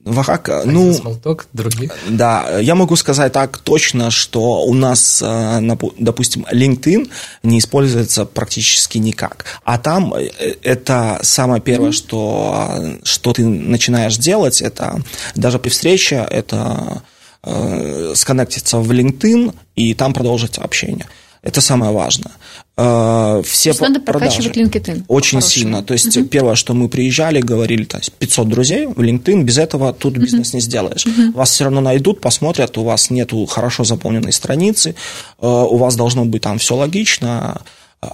Вахака, 0.05 0.63
ну... 0.65 0.93
Смолток, 0.93 1.47
других? 1.53 1.93
Да, 2.09 2.59
я 2.59 2.75
могу 2.75 2.97
сказать 2.97 3.33
так 3.33 3.59
точно, 3.59 4.11
что 4.11 4.63
у 4.65 4.75
нас, 4.75 5.23
э, 5.25 5.61
допустим, 5.99 6.47
LinkedIn 6.53 7.11
не 7.43 7.59
используется 7.59 8.27
практически 8.27 8.99
никак. 8.99 9.45
А 9.65 9.79
там 9.79 10.15
э, 10.15 10.29
это 10.63 11.19
самое 11.23 11.63
первое, 11.63 11.91
mm-hmm. 11.91 11.93
что, 11.93 12.99
что 13.03 13.33
ты 13.33 13.47
начинаешь 13.47 14.17
делать, 14.17 14.61
это 14.61 15.03
даже 15.35 15.59
при 15.59 15.71
встрече, 15.71 16.27
это 16.31 17.03
э, 17.43 18.13
сконнектиться 18.15 18.79
в 18.79 18.91
LinkedIn 18.91 19.55
и 19.77 19.95
там 19.95 20.13
продолжить 20.13 20.59
общение. 20.59 21.07
Это 21.43 21.61
самое 21.61 21.93
важное. 21.93 22.33
Э, 22.77 23.43
все 23.45 23.73
то 23.73 23.85
есть 23.85 23.95
надо 23.95 24.01
прокачивать 24.01 24.57
LinkedIn. 24.57 25.05
Очень 25.07 25.41
сильно. 25.41 25.83
То 25.83 25.95
есть 25.95 26.17
угу. 26.17 26.27
первое, 26.27 26.55
что 26.57 26.75
мы 26.75 26.89
приезжали, 26.89 27.41
говорили, 27.41 27.85
то 27.85 27.99
есть 27.99 28.13
500 28.13 28.49
друзей 28.49 28.87
в 28.87 29.01
LinkedIn, 29.01 29.43
без 29.43 29.59
этого 29.59 29.93
тут 29.93 30.17
бизнес 30.17 30.49
угу. 30.49 30.57
не 30.57 30.61
сделаешь. 30.61 31.07
Угу. 31.07 31.33
Вас 31.33 31.51
все 31.51 31.65
равно 31.65 31.81
найдут, 31.81 32.21
посмотрят, 32.21 32.77
у 32.77 32.83
вас 32.83 33.11
нету 33.11 33.47
хорошо 33.47 33.85
заполненной 33.85 34.33
страницы, 34.33 34.91
э, 34.91 35.47
у 35.47 35.77
вас 35.77 35.95
должно 35.95 36.25
быть 36.25 36.43
там 36.43 36.59
все 36.59 36.75
логично, 36.75 37.61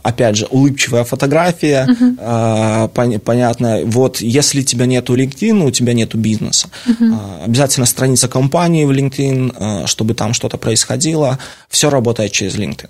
опять 0.02 0.36
же, 0.36 0.46
улыбчивая 0.46 1.02
фотография, 1.02 1.84
uh-huh. 1.84 3.18
понятно, 3.18 3.80
вот 3.84 4.20
если 4.20 4.62
тебя 4.62 4.86
нету 4.86 5.16
LinkedIn, 5.16 5.66
у 5.66 5.70
тебя 5.72 5.94
нету 5.94 6.16
бизнеса. 6.16 6.68
Uh-huh. 6.86 7.44
Обязательно 7.44 7.86
страница 7.86 8.28
компании 8.28 8.84
в 8.84 8.92
LinkedIn, 8.92 9.88
чтобы 9.88 10.14
там 10.14 10.32
что-то 10.32 10.58
происходило, 10.58 11.40
все 11.68 11.90
работает 11.90 12.30
через 12.30 12.54
LinkedIn. 12.54 12.88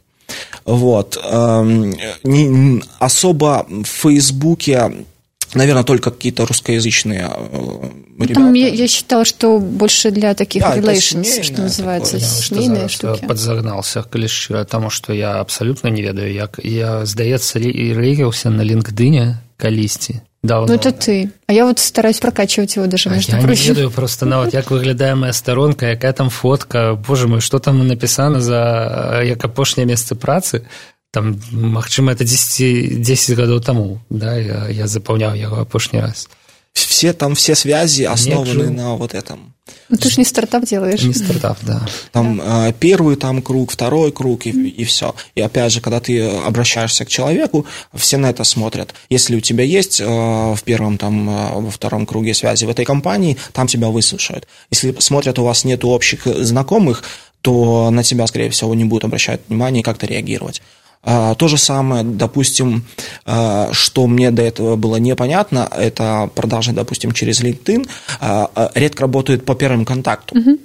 Вот. 0.65 1.19
Эм, 1.23 1.95
не, 2.25 2.83
особо 2.99 3.67
в 3.69 3.85
Фейсбуке 3.85 5.05
Наверное, 5.55 5.85
только 5.85 6.11
какие-то 6.11 6.47
русскоязычные 6.47 7.29
э, 7.29 7.89
ребята. 8.19 8.35
Там 8.35 8.55
я, 8.55 8.69
я 8.69 8.87
считала, 8.87 9.25
что 9.25 9.59
больше 9.59 10.11
для 10.11 10.35
таких 10.35 10.63
да, 10.63 10.77
relations, 10.77 11.43
что 11.43 11.63
называется, 11.63 12.13
такое, 12.13 12.29
семейные 12.29 12.89
штуки. 12.89 13.27
подзагнался 13.27 14.05
лишь 14.13 14.49
потому, 14.49 14.91
что 14.91 15.13
я 15.13 15.41
абсолютно 15.41 15.89
не 15.89 16.03
ведаю, 16.03 16.33
як 16.33 16.61
я, 16.63 17.05
здаецца, 17.05 17.59
рейгаўся 17.59 18.51
на 18.51 18.63
LinkedIn 18.63 19.35
калісьці 19.57 20.21
давно. 20.43 20.67
Ну, 20.69 20.75
это 20.75 20.93
ты. 20.93 21.31
А 21.47 21.53
я 21.53 21.67
вот 21.67 21.79
стараюсь 21.79 22.19
прокачивать 22.19 22.77
его 22.77 22.87
даже, 22.87 23.11
между 23.11 23.33
я 23.33 23.43
прочим. 23.43 23.63
Я 23.63 23.69
не 23.69 23.75
ведаю 23.75 23.91
просто 23.91 24.27
на 24.27 24.39
вот, 24.39 24.55
як 24.55 24.71
выглядае 24.71 25.15
моя 25.15 25.33
сторонка, 25.33 25.87
якая 25.87 26.13
там 26.13 26.31
фотка, 26.31 26.95
боже 26.95 27.29
мой, 27.29 27.41
что 27.41 27.59
там 27.59 27.87
написано 27.87 28.41
за 28.41 29.23
як 29.25 29.45
апошняе 29.45 29.87
месца 29.87 30.15
працы, 30.15 30.67
там, 31.12 31.40
магчыма, 31.52 32.12
это 32.12 32.26
10, 32.26 33.02
10 33.02 33.38
гадоў 33.38 33.62
таму, 33.62 34.02
да, 34.10 34.36
я, 34.36 34.68
я 34.70 34.88
запаўняў 34.88 35.36
яго 35.36 35.62
апошні 35.62 36.02
раз. 36.02 36.28
Все 36.74 37.14
там, 37.14 37.36
все 37.36 37.56
связи 37.56 38.04
основаны 38.04 38.70
на 38.70 38.96
вот 38.96 39.14
этом. 39.14 39.56
Ну, 39.90 39.98
ты 39.98 40.10
же 40.10 40.16
не 40.18 40.26
стартап 40.26 40.66
делаешь. 40.66 41.02
Не 41.04 41.14
стартап, 41.14 41.58
да. 41.62 41.88
Там 42.12 42.38
да. 42.38 42.68
Э, 42.70 42.74
первый 42.74 43.16
там 43.16 43.42
круг, 43.42 43.72
второй 43.72 44.12
круг 44.12 44.46
и, 44.46 44.50
и 44.50 44.84
все. 44.84 45.16
И 45.36 45.42
опять 45.42 45.72
же, 45.72 45.80
когда 45.80 46.00
ты 46.00 46.22
обращаешься 46.22 47.06
к 47.06 47.08
человеку, 47.08 47.66
все 47.94 48.18
на 48.18 48.30
это 48.30 48.44
смотрят. 48.44 48.94
Если 49.10 49.38
у 49.38 49.40
тебя 49.40 49.64
есть 49.64 50.02
э, 50.02 50.06
в 50.06 50.60
первом, 50.66 50.98
там, 50.98 51.30
э, 51.30 51.62
во 51.62 51.72
втором 51.72 52.06
круге 52.06 52.34
связи 52.34 52.66
в 52.66 52.70
этой 52.70 52.84
компании, 52.84 53.38
там 53.54 53.68
тебя 53.68 53.88
выслушают. 53.88 54.48
Если 54.70 54.94
смотрят, 55.00 55.40
у 55.40 55.44
вас 55.44 55.64
нет 55.64 55.86
общих 55.86 56.26
знакомых, 56.26 57.04
то 57.42 57.90
на 57.90 58.04
тебя, 58.04 58.28
скорее 58.28 58.50
всего, 58.50 58.76
не 58.76 58.86
будут 58.86 59.06
обращать 59.06 59.42
внимание 59.48 59.82
и 59.82 59.84
как-то 59.84 60.06
реагировать. 60.08 60.62
А, 61.03 61.35
то 61.35 61.49
же 61.49 61.57
самое, 61.57 62.05
допустим, 62.05 62.85
а, 63.25 63.71
что 63.73 64.07
мне 64.07 64.31
до 64.31 64.43
этого 64.43 64.77
было 64.77 64.97
непонятно, 64.97 65.69
это 65.75 66.31
продажи, 66.35 66.73
допустим, 66.73 67.13
через 67.13 67.43
LinkedIn, 67.43 67.89
а, 68.21 68.71
редко 68.75 69.03
работают 69.03 69.45
по 69.45 69.55
первому 69.55 69.85
контакту. 69.85 70.39
Угу. 70.39 70.59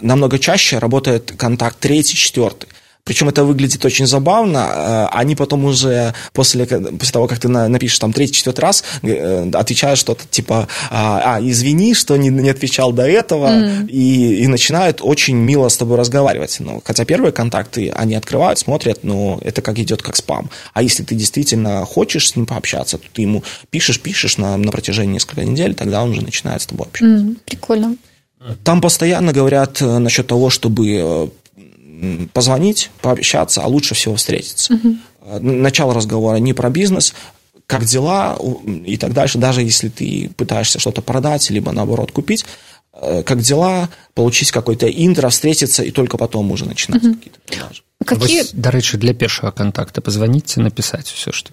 Намного 0.00 0.38
чаще 0.38 0.78
работает 0.78 1.32
контакт 1.36 1.78
третий, 1.78 2.16
четвертый. 2.16 2.70
Причем 3.06 3.28
это 3.28 3.44
выглядит 3.44 3.84
очень 3.84 4.06
забавно. 4.06 4.58
Э, 4.58 5.06
они 5.12 5.36
потом 5.36 5.64
уже 5.64 6.12
после, 6.32 6.66
после 6.66 7.12
того, 7.12 7.28
как 7.28 7.38
ты 7.38 7.48
напишешь 7.48 8.00
там 8.00 8.12
третий, 8.12 8.34
четвертый 8.34 8.60
раз, 8.60 8.82
э, 9.02 9.48
отвечают 9.54 9.98
что-то 9.98 10.24
типа 10.28 10.66
«А, 10.90 11.38
извини, 11.40 11.94
что 11.94 12.16
не, 12.16 12.30
не 12.30 12.50
отвечал 12.50 12.92
до 12.92 13.06
этого», 13.06 13.46
mm. 13.46 13.88
и, 13.88 14.42
и 14.42 14.46
начинают 14.48 14.98
очень 15.02 15.36
мило 15.36 15.68
с 15.68 15.76
тобой 15.76 15.96
разговаривать. 15.96 16.56
Ну, 16.58 16.82
хотя 16.84 17.04
первые 17.04 17.30
контакты 17.30 17.90
они 17.90 18.16
открывают, 18.16 18.58
смотрят, 18.58 19.04
но 19.04 19.38
это 19.40 19.62
как 19.62 19.78
идет 19.78 20.02
как 20.02 20.16
спам. 20.16 20.50
А 20.74 20.82
если 20.82 21.04
ты 21.04 21.14
действительно 21.14 21.84
хочешь 21.84 22.30
с 22.30 22.36
ним 22.36 22.44
пообщаться, 22.46 22.98
то 22.98 23.04
ты 23.12 23.22
ему 23.22 23.44
пишешь, 23.70 24.00
пишешь 24.00 24.36
на, 24.36 24.56
на 24.56 24.72
протяжении 24.72 25.14
нескольких 25.14 25.44
недель, 25.44 25.74
тогда 25.74 26.02
он 26.02 26.10
уже 26.10 26.22
начинает 26.22 26.60
с 26.60 26.66
тобой 26.66 26.88
общаться. 26.88 27.24
Mm, 27.24 27.36
прикольно. 27.44 27.96
Там 28.64 28.80
постоянно 28.80 29.32
говорят 29.32 29.80
э, 29.80 29.98
насчет 29.98 30.26
того, 30.26 30.50
чтобы 30.50 31.30
позвонить, 32.32 32.90
пообщаться, 33.00 33.62
а 33.62 33.66
лучше 33.66 33.94
всего 33.94 34.16
встретиться. 34.16 34.74
Угу. 34.74 34.96
начало 35.40 35.94
разговора 35.94 36.36
не 36.36 36.52
про 36.52 36.70
бизнес, 36.70 37.14
как 37.66 37.84
дела 37.84 38.38
и 38.84 38.96
так 38.96 39.12
дальше, 39.12 39.38
даже 39.38 39.62
если 39.62 39.88
ты 39.88 40.30
пытаешься 40.36 40.78
что-то 40.78 41.02
продать, 41.02 41.50
либо 41.50 41.72
наоборот 41.72 42.12
купить, 42.12 42.46
э, 42.92 43.22
как 43.24 43.40
дела, 43.40 43.88
получить 44.14 44.52
какой-то 44.52 44.88
интро, 44.88 45.28
встретиться, 45.30 45.82
и 45.82 45.90
только 45.90 46.16
потом 46.16 46.50
уже 46.52 46.64
начинать 46.64 47.02
угу. 47.02 47.14
какие-то 47.14 47.40
продажи. 47.46 47.82
Какие... 48.04 48.42
Вось, 48.42 48.50
дарэчы, 48.52 48.98
для 48.98 49.14
першага 49.14 49.50
контакта 49.52 50.00
позвоните, 50.00 50.60
написать 50.60 51.08
все, 51.08 51.32
что 51.32 51.50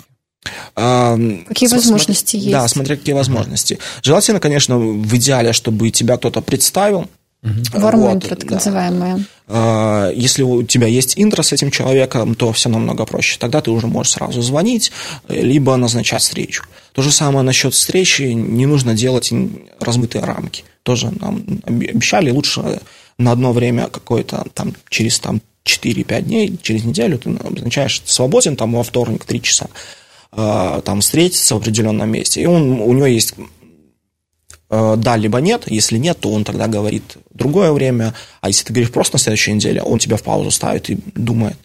а, 0.76 1.18
какие 1.48 1.70
см- 1.70 1.82
возможности 1.82 2.36
есть? 2.36 2.52
Да, 2.52 2.68
смотря 2.68 2.98
какие 2.98 3.16
возможности. 3.16 3.80
Желательно, 4.02 4.40
конечно, 4.40 4.78
в 4.78 5.16
идеале, 5.16 5.54
чтобы 5.54 5.90
тебя 5.90 6.18
кто-то 6.18 6.42
представил, 6.42 7.08
Вармон, 7.42 8.20
вот, 8.20 8.30
так 8.30 8.46
да. 8.46 8.56
называемая. 8.56 9.26
Если 9.48 10.42
у 10.42 10.64
тебя 10.64 10.88
есть 10.88 11.14
интро 11.18 11.44
с 11.44 11.52
этим 11.52 11.70
человеком, 11.70 12.34
то 12.36 12.54
все 12.54 12.70
намного 12.70 13.06
проще. 13.06 13.38
Тогда 13.38 13.62
ты 13.62 13.72
уже 13.72 13.88
можешь 13.88 14.14
сразу 14.14 14.42
звонить, 14.42 14.92
либо 15.28 15.76
назначать 15.76 16.22
встречу. 16.22 16.64
То 16.94 17.02
же 17.02 17.12
самое 17.12 17.44
насчет 17.44 17.74
встречи, 17.74 18.24
не 18.24 18.66
нужно 18.66 18.94
делать 18.94 19.34
размытые 19.80 20.24
рамки. 20.24 20.64
Тоже 20.84 21.12
нам 21.20 21.44
обещали, 21.66 22.32
лучше 22.32 22.80
на 23.18 23.32
одно 23.32 23.52
время 23.52 23.88
какое-то 23.88 24.46
там 24.54 24.74
через 24.90 25.20
там, 25.20 25.42
4-5 25.66 26.22
дней, 26.22 26.58
через 26.62 26.84
неделю 26.84 27.18
ты 27.18 27.30
назначаешь 27.30 28.02
свободен 28.06 28.56
там 28.56 28.74
во 28.74 28.84
вторник 28.84 29.24
3 29.24 29.42
часа 29.42 29.68
а, 30.32 30.82
там 30.82 31.00
встретиться 31.02 31.56
в 31.56 31.60
определенном 31.60 32.10
месте, 32.10 32.42
и 32.42 32.46
он, 32.46 32.82
у 32.82 32.92
него 32.92 33.06
есть 33.06 33.36
Э, 33.36 33.63
да, 34.98 35.18
либо 35.18 35.40
нет. 35.40 35.64
Если 35.68 35.98
нет, 35.98 36.20
то 36.20 36.32
он 36.32 36.44
тогда 36.44 36.68
говорит 36.68 37.18
другое 37.32 37.72
время. 37.72 38.14
А 38.42 38.48
если 38.48 38.66
ты 38.66 38.74
говоришь 38.74 38.92
просто 38.92 39.16
на 39.16 39.20
следующей 39.20 39.54
неделе, 39.54 39.82
он 39.82 40.00
тебя 40.00 40.18
в 40.18 40.24
паузу 40.24 40.52
ставит 40.52 40.90
и 40.90 40.98
думает. 41.16 41.58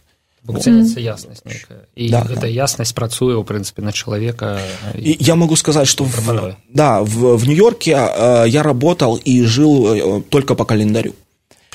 ценится 0.60 1.00
ясность 1.00 1.44
некая. 1.44 1.86
И 1.94 2.08
да, 2.10 2.26
эта 2.28 2.42
да. 2.42 2.46
ясность 2.46 2.94
працуе, 2.94 3.36
в 3.36 3.44
принципе, 3.44 3.82
на 3.82 3.92
человека. 3.92 4.60
И 4.94 5.16
я 5.20 5.36
могу 5.36 5.56
сказать, 5.56 5.88
что 5.88 6.04
в, 6.04 6.56
да, 6.72 7.02
в, 7.02 7.36
в 7.36 7.46
Нью-Йорке 7.46 7.92
э, 7.92 8.44
я 8.48 8.62
работал 8.62 9.16
и 9.16 9.42
жил 9.42 10.18
э, 10.18 10.22
только 10.22 10.54
по 10.54 10.64
календарю. 10.64 11.14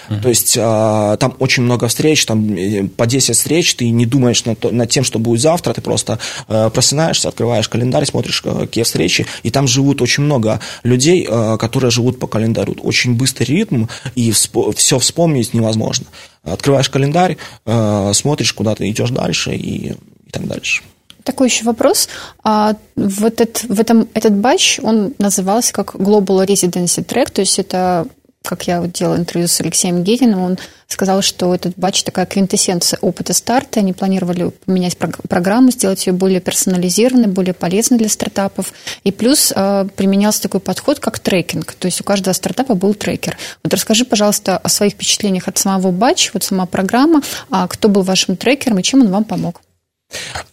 Uh-huh. 0.10 0.22
То 0.22 0.30
есть 0.30 0.58
а, 0.60 1.18
там 1.18 1.36
очень 1.40 1.64
много 1.64 1.88
встреч, 1.88 2.26
там 2.26 2.56
э, 2.56 2.88
по 2.88 3.06
10 3.06 3.36
встреч, 3.36 3.76
ты 3.76 3.90
не 3.90 4.06
думаешь 4.06 4.46
над, 4.46 4.72
над 4.72 4.90
тем, 4.90 5.04
что 5.04 5.20
будет 5.20 5.42
завтра, 5.42 5.74
ты 5.74 5.82
просто 5.82 6.20
а, 6.48 6.70
просынаешься, 6.70 7.30
открываешь 7.30 7.70
календарь, 7.70 8.06
смотришь, 8.06 8.42
какие 8.42 8.84
встречи, 8.84 9.26
и 9.44 9.52
там 9.52 9.68
живут 9.68 10.02
очень 10.02 10.24
много 10.24 10.60
людей, 10.84 11.28
а, 11.30 11.58
которые 11.58 11.92
живут 11.92 12.20
по 12.20 12.28
календарю. 12.28 12.76
Очень 12.82 13.16
быстрый 13.16 13.46
ритм, 13.46 13.86
и 14.16 14.32
всп- 14.32 14.76
все 14.76 15.00
вспомнить 15.00 15.54
невозможно. 15.54 16.06
Открываешь 16.44 16.90
календарь, 16.90 17.38
а, 17.66 18.12
смотришь, 18.14 18.54
куда 18.54 18.76
ты 18.76 18.90
идешь 18.90 19.12
дальше 19.12 19.56
и, 19.56 19.90
и 19.90 19.96
так 20.32 20.48
дальше. 20.48 20.84
Такой 21.24 21.48
еще 21.48 21.64
вопрос. 21.64 22.10
А, 22.44 22.76
в, 22.96 23.24
этот, 23.24 23.64
в 23.64 23.80
этом, 23.80 24.08
этот 24.14 24.34
батч, 24.34 24.80
он 24.84 25.14
назывался 25.20 25.72
как 25.72 25.96
Global 25.96 26.46
Residency 26.46 27.06
Track, 27.06 27.32
то 27.32 27.42
есть 27.42 27.60
это 27.60 28.08
как 28.44 28.68
я 28.68 28.82
вот 28.82 28.92
делала 28.92 29.16
интервью 29.16 29.48
с 29.48 29.60
Алексеем 29.62 30.04
Гединым, 30.04 30.42
он 30.42 30.58
сказал, 30.88 31.22
что 31.22 31.56
этот 31.56 31.76
батч 31.78 32.04
такая 32.04 32.26
квинтэссенция 32.26 33.00
опыта 33.02 33.34
старта. 33.34 33.80
Они 33.80 33.94
планировали 33.94 34.50
поменять 34.66 34.98
программу, 34.98 35.72
сделать 35.72 36.06
ее 36.06 36.14
более 36.14 36.42
персонализированной, 36.42 37.28
более 37.28 37.54
полезной 37.54 37.98
для 37.98 38.10
стартапов. 38.10 38.74
И 39.04 39.12
плюс 39.12 39.54
э, 39.56 39.88
применялся 39.96 40.42
такой 40.44 40.60
подход, 40.60 41.00
как 41.00 41.20
трекинг. 41.20 41.74
То 41.74 41.88
есть 41.88 42.02
у 42.02 42.04
каждого 42.04 42.34
стартапа 42.34 42.76
был 42.76 42.94
трекер. 42.94 43.38
Вот 43.64 43.74
расскажи, 43.74 44.06
пожалуйста, 44.06 44.58
о 44.58 44.70
своих 44.70 44.94
впечатлениях 44.94 45.48
от 45.48 45.58
самого 45.58 45.92
батча, 45.92 46.32
вот 46.34 46.44
сама 46.44 46.66
программа, 46.66 47.22
а 47.50 47.68
кто 47.68 47.88
был 47.88 48.04
вашим 48.04 48.36
трекером 48.36 48.80
и 48.80 48.84
чем 48.84 49.02
он 49.02 49.10
вам 49.10 49.24
помог. 49.24 49.62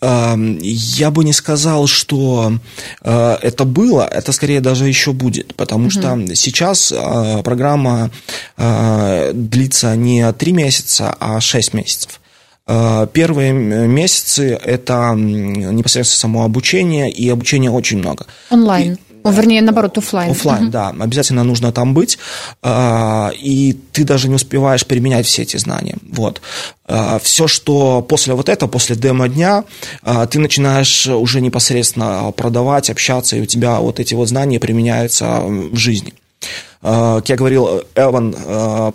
Я 0.01 1.11
бы 1.11 1.25
не 1.25 1.33
сказал, 1.33 1.87
что 1.87 2.53
э, 3.03 3.37
это 3.43 3.65
было, 3.65 4.03
это 4.03 4.33
скорее 4.33 4.61
даже 4.61 4.87
еще 4.87 5.13
будет, 5.13 5.55
потому 5.55 5.85
угу. 5.85 5.91
что 5.91 6.35
сейчас 6.35 6.93
э, 6.93 7.43
программа 7.43 8.11
э, 8.57 9.33
длится 9.35 9.95
не 9.97 10.33
3 10.33 10.53
месяца, 10.53 11.15
а 11.19 11.41
6 11.41 11.75
месяцев. 11.75 12.21
Первые 13.13 13.53
месяцы– 13.53 14.51
это 14.65 15.13
непосредственно 15.17 16.21
само 16.21 16.45
обучение, 16.45 17.11
и 17.11 17.29
обучения 17.29 17.69
очень 17.71 17.99
много. 17.99 18.27
Онлайн. 18.49 18.93
И, 18.93 19.10
вернее, 19.25 19.63
наоборот, 19.63 19.99
офлайн. 19.99 20.31
Офлайн, 20.31 20.65
угу. 20.65 20.71
да. 20.71 20.95
Обязательно 20.99 21.45
нужно 21.45 21.73
там 21.73 21.95
быть, 21.95 22.19
а, 22.63 23.31
и 23.35 23.77
ты 23.93 24.05
даже 24.05 24.29
не 24.29 24.35
успеваешь 24.35 24.87
применять 24.87 25.27
все 25.27 25.43
эти 25.43 25.57
знания. 25.57 25.97
Вот. 26.11 26.41
А, 26.87 27.19
все, 27.19 27.47
что 27.47 28.03
после 28.03 28.35
вот 28.35 28.49
этого, 28.49 28.69
после 28.69 28.97
демо-дня, 28.97 29.65
а, 30.03 30.27
ты 30.27 30.39
начинаешь 30.39 31.07
уже 31.07 31.41
непосредственно 31.41 32.33
продавать, 32.33 32.91
общаться, 32.91 33.37
и 33.37 33.41
у 33.41 33.47
тебя 33.47 33.79
вот 33.81 34.01
эти 34.01 34.15
вот 34.15 34.29
знания 34.29 34.59
применяются 34.59 35.41
в 35.43 35.77
жизни. 35.77 36.15
Как 36.83 37.29
я 37.29 37.37
говорил, 37.37 37.83
Эван 37.95 38.35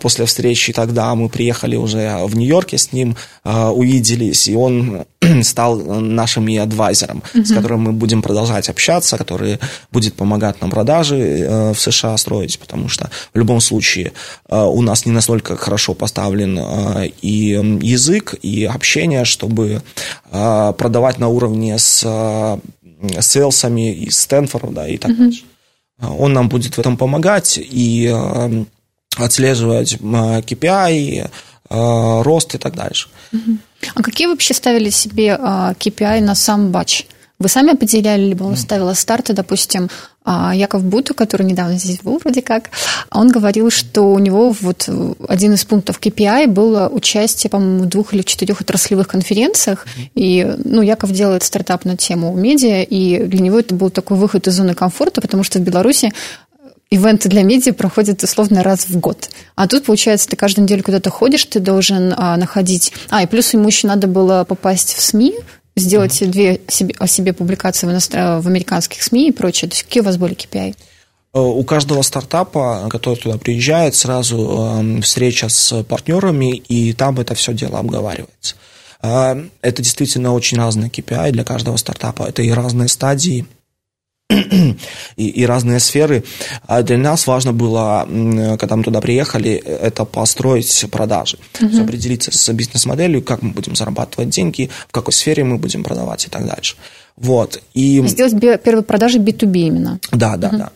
после 0.00 0.26
встречи 0.26 0.72
тогда, 0.72 1.14
мы 1.14 1.28
приехали 1.28 1.76
уже 1.76 2.18
в 2.24 2.36
Нью-Йорке 2.36 2.78
с 2.78 2.92
ним, 2.92 3.16
увиделись, 3.44 4.48
и 4.48 4.56
он 4.56 5.06
стал 5.42 5.76
нашим 6.00 6.48
и 6.48 6.56
адвайзером, 6.56 7.22
mm-hmm. 7.22 7.44
с 7.44 7.54
которым 7.54 7.80
мы 7.80 7.92
будем 7.92 8.22
продолжать 8.22 8.68
общаться, 8.68 9.16
который 9.16 9.58
будет 9.90 10.14
помогать 10.14 10.60
нам 10.60 10.70
продажи 10.70 11.16
э, 11.16 11.72
в 11.72 11.80
США 11.80 12.16
строить, 12.16 12.58
потому 12.58 12.88
что 12.88 13.10
в 13.32 13.38
любом 13.38 13.60
случае 13.60 14.12
э, 14.48 14.62
у 14.62 14.82
нас 14.82 15.06
не 15.06 15.12
настолько 15.12 15.56
хорошо 15.56 15.94
поставлен 15.94 16.58
э, 16.58 17.08
и 17.22 17.60
язык, 17.82 18.34
и 18.42 18.64
общение, 18.64 19.24
чтобы 19.24 19.82
продавать 20.30 21.18
на 21.18 21.28
уровне 21.28 21.78
с 21.78 22.60
селсами 23.20 23.92
из 23.92 24.18
Стэнфорда 24.18 24.86
и 24.86 24.98
так 24.98 25.12
mm-hmm. 25.12 25.16
дальше. 25.16 25.42
Он 26.00 26.32
нам 26.32 26.48
будет 26.48 26.76
в 26.76 26.78
этом 26.78 26.96
помогать 26.96 27.58
и 27.58 28.14
отслеживать 29.16 29.94
KPI, 29.94 31.30
рост 31.68 32.54
и 32.54 32.58
так 32.58 32.74
дальше. 32.74 33.08
А 33.94 34.02
какие 34.02 34.26
вообще 34.26 34.54
ставили 34.54 34.90
себе 34.90 35.38
KPI 35.40 36.20
на 36.20 36.34
сам 36.34 36.70
батч? 36.70 37.06
Вы 37.38 37.48
сами 37.48 37.72
определяли, 37.72 38.22
либо 38.22 38.44
он 38.44 38.56
ставил 38.56 38.94
старты, 38.94 39.34
допустим, 39.34 39.84
а, 39.84 40.15
Яков 40.26 40.82
Бута, 40.84 41.14
который 41.14 41.46
недавно 41.46 41.78
здесь 41.78 42.00
был 42.00 42.18
вроде 42.18 42.42
как, 42.42 42.70
он 43.10 43.30
говорил, 43.30 43.70
что 43.70 44.02
у 44.12 44.18
него 44.18 44.50
вот 44.50 44.88
один 45.28 45.54
из 45.54 45.64
пунктов 45.64 46.00
KPI 46.00 46.48
было 46.48 46.88
участие, 46.88 47.50
по-моему, 47.50 47.84
в 47.84 47.86
двух 47.86 48.12
или 48.12 48.22
четырех 48.22 48.60
отраслевых 48.60 49.08
конференциях, 49.08 49.86
и, 50.14 50.56
ну, 50.64 50.82
Яков 50.82 51.12
делает 51.12 51.42
стартап 51.42 51.84
на 51.84 51.96
тему 51.96 52.34
медиа, 52.34 52.82
и 52.82 53.24
для 53.24 53.40
него 53.40 53.60
это 53.60 53.74
был 53.74 53.90
такой 53.90 54.16
выход 54.16 54.46
из 54.48 54.54
зоны 54.54 54.74
комфорта, 54.74 55.20
потому 55.20 55.44
что 55.44 55.58
в 55.58 55.62
Беларуси 55.62 56.12
ивенты 56.90 57.28
для 57.28 57.42
медиа 57.42 57.72
проходят 57.72 58.22
условно 58.22 58.62
раз 58.62 58.88
в 58.88 58.98
год. 58.98 59.28
А 59.54 59.66
тут, 59.66 59.84
получается, 59.84 60.28
ты 60.28 60.36
каждую 60.36 60.64
неделю 60.64 60.82
куда-то 60.82 61.10
ходишь, 61.10 61.44
ты 61.44 61.60
должен 61.60 62.14
а, 62.16 62.36
находить... 62.36 62.92
А, 63.10 63.22
и 63.22 63.26
плюс 63.26 63.52
ему 63.52 63.68
еще 63.68 63.86
надо 63.86 64.06
было 64.06 64.44
попасть 64.44 64.94
в 64.94 65.02
СМИ, 65.02 65.34
сделать 65.76 66.20
mm-hmm. 66.20 66.26
две 66.26 66.60
себе, 66.68 66.94
о 66.98 67.06
себе 67.06 67.32
публикации 67.32 67.86
в, 67.86 67.90
иностран... 67.90 68.40
в 68.40 68.46
американских 68.46 69.02
СМИ 69.02 69.28
и 69.28 69.32
прочее. 69.32 69.68
То 69.68 69.74
есть 69.74 69.84
какие 69.84 70.00
у 70.00 70.04
вас 70.06 70.16
были 70.16 70.34
KPI? 70.34 70.74
Э, 71.34 71.38
у 71.38 71.62
каждого 71.64 72.02
стартапа, 72.02 72.88
который 72.90 73.16
туда 73.16 73.36
приезжает, 73.36 73.94
сразу 73.94 74.80
э, 74.80 75.00
встреча 75.02 75.48
с 75.48 75.82
партнерами, 75.84 76.56
и 76.56 76.92
там 76.94 77.20
это 77.20 77.34
все 77.34 77.52
дело 77.52 77.78
обговаривается. 77.78 78.56
Э, 79.02 79.36
это 79.60 79.82
действительно 79.82 80.32
очень 80.32 80.56
разные 80.56 80.90
KPI 80.90 81.32
для 81.32 81.44
каждого 81.44 81.76
стартапа. 81.76 82.24
Это 82.24 82.42
и 82.42 82.50
разные 82.50 82.88
стадии 82.88 83.46
и, 84.30 85.28
и 85.28 85.46
разные 85.46 85.80
сферы. 85.80 86.24
А 86.66 86.82
для 86.82 86.98
нас 86.98 87.26
важно 87.26 87.52
было, 87.52 88.06
когда 88.58 88.76
мы 88.76 88.82
туда 88.82 89.00
приехали, 89.00 89.52
это 89.54 90.04
построить 90.04 90.84
продажи, 90.90 91.38
угу. 91.60 91.82
определиться 91.82 92.36
с 92.36 92.52
бизнес-моделью, 92.52 93.22
как 93.22 93.42
мы 93.42 93.50
будем 93.50 93.76
зарабатывать 93.76 94.30
деньги, 94.30 94.70
в 94.88 94.92
какой 94.92 95.12
сфере 95.12 95.44
мы 95.44 95.58
будем 95.58 95.84
продавать 95.84 96.26
и 96.26 96.28
так 96.28 96.46
дальше. 96.46 96.76
Вот. 97.16 97.62
И... 97.72 98.06
Сделать 98.06 98.38
первые 98.62 98.82
продажи 98.82 99.18
B2B 99.18 99.58
именно. 99.58 99.98
Да, 100.12 100.36
да, 100.36 100.48
угу. 100.48 100.56
да. 100.58 100.70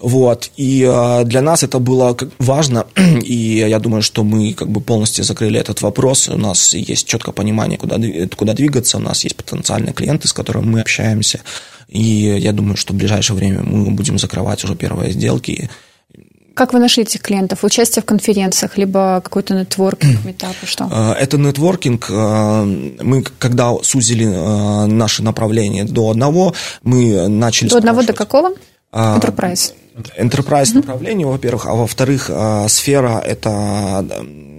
Вот. 0.00 0.50
И 0.56 0.82
э, 0.88 1.24
для 1.24 1.40
нас 1.40 1.62
это 1.62 1.78
было 1.78 2.16
важно, 2.38 2.86
и 3.24 3.64
я 3.68 3.78
думаю, 3.78 4.02
что 4.02 4.24
мы 4.24 4.52
как 4.54 4.68
бы 4.68 4.80
полностью 4.80 5.24
закрыли 5.24 5.58
этот 5.58 5.82
вопрос. 5.82 6.28
У 6.28 6.36
нас 6.36 6.74
есть 6.74 7.06
четкое 7.06 7.32
понимание, 7.32 7.78
куда, 7.78 7.98
куда 8.36 8.54
двигаться, 8.54 8.96
у 8.96 9.00
нас 9.00 9.24
есть 9.24 9.36
потенциальные 9.36 9.92
клиенты, 9.92 10.26
с 10.26 10.32
которыми 10.32 10.66
мы 10.66 10.80
общаемся. 10.80 11.40
И 11.88 12.00
я 12.38 12.52
думаю, 12.52 12.76
что 12.76 12.92
в 12.92 12.96
ближайшее 12.96 13.36
время 13.36 13.62
мы 13.62 13.90
будем 13.90 14.18
закрывать 14.18 14.64
уже 14.64 14.74
первые 14.74 15.12
сделки. 15.12 15.68
Как 16.54 16.72
вы 16.72 16.78
нашли 16.78 17.02
этих 17.02 17.20
клиентов? 17.20 17.64
Участие 17.64 18.02
в 18.02 18.06
конференциях, 18.06 18.78
либо 18.78 19.20
какой-то 19.24 19.54
нетворкинг, 19.54 20.24
метап, 20.24 20.54
что? 20.64 20.88
Э, 20.90 21.12
это 21.20 21.36
нетворкинг. 21.36 22.06
Э, 22.08 22.64
мы, 23.02 23.24
когда 23.38 23.74
сузили 23.82 24.26
э, 24.26 24.86
наши 24.86 25.22
направления 25.22 25.84
до 25.84 26.10
одного, 26.10 26.54
мы 26.84 27.28
начали... 27.28 27.68
До 27.68 27.78
одного 27.78 28.02
до 28.02 28.12
какого? 28.12 28.50
Enterprise. 28.92 29.72
Enterprise 30.16 30.72
uh-huh. 30.72 30.76
направление, 30.76 31.26
во-первых, 31.26 31.66
а 31.66 31.74
во-вторых, 31.74 32.30
сфера– 32.68 33.18
это 33.26 34.04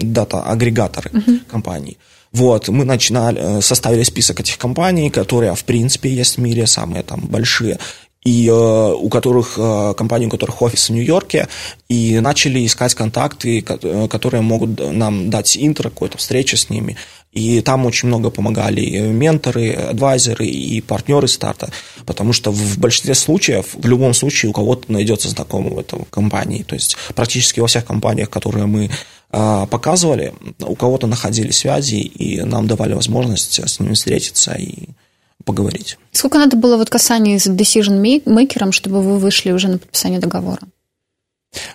дата-агрегаторы 0.01 1.09
uh-huh. 1.11 1.39
компаний. 1.49 1.97
Вот, 2.35 2.67
мы 2.67 2.83
начинали, 2.83 3.61
составили 3.61 4.03
список 4.03 4.41
этих 4.41 4.57
компаний, 4.57 5.09
которые, 5.09 5.55
в 5.55 5.63
принципе, 5.63 6.09
есть 6.09 6.35
в 6.35 6.41
мире, 6.41 6.67
самые 6.67 7.01
там 7.01 7.21
большие, 7.21 7.79
и 8.25 8.47
э, 8.47 8.51
у 8.51 9.07
которых 9.07 9.53
э, 9.57 9.93
компаний, 9.95 10.25
у 10.25 10.31
которых 10.31 10.61
офис 10.61 10.89
в 10.89 10.93
Нью-Йорке, 10.93 11.47
и 11.87 12.19
начали 12.19 12.65
искать 12.65 12.95
контакты, 12.95 13.63
э, 13.63 14.07
которые 14.09 14.41
могут 14.41 14.79
нам 14.79 15.29
дать 15.29 15.55
интро, 15.55 15.89
какую-то 15.89 16.17
встречу 16.17 16.57
с 16.57 16.71
ними. 16.71 16.97
И 17.33 17.61
там 17.61 17.85
очень 17.85 18.07
много 18.07 18.31
помогали 18.31 18.99
менторы, 19.11 19.73
адвайзеры 19.73 20.47
и 20.47 20.81
партнеры 20.81 21.27
старта, 21.27 21.69
потому 22.05 22.33
что 22.33 22.51
в 22.51 22.79
большинстве 22.79 23.13
случаев, 23.13 23.67
в 23.73 23.85
любом 23.85 24.13
случае, 24.15 24.49
у 24.49 24.53
кого-то 24.53 24.91
найдется 24.91 25.29
знакомый 25.29 25.73
в 25.73 25.79
этой 25.79 25.99
компании. 26.09 26.63
То 26.63 26.75
есть 26.75 26.97
практически 27.13 27.59
во 27.59 27.67
всех 27.67 27.85
компаниях, 27.85 28.29
которые 28.29 28.65
мы 28.65 28.89
показывали, 29.29 30.33
у 30.61 30.75
кого-то 30.75 31.07
находили 31.07 31.51
связи, 31.51 31.95
и 31.95 32.41
нам 32.41 32.67
давали 32.67 32.93
возможность 32.93 33.59
с 33.59 33.79
ними 33.81 33.95
встретиться 33.95 34.53
и 34.53 34.87
поговорить. 35.45 35.97
Сколько 36.11 36.39
надо 36.39 36.57
было 36.57 36.75
вот 36.75 36.89
касаний 36.89 37.39
с 37.39 37.47
decision-мейкером, 37.47 38.71
чтобы 38.71 39.01
вы 39.01 39.19
вышли 39.19 39.51
уже 39.51 39.67
на 39.69 39.77
подписание 39.77 40.19
договора? 40.19 40.59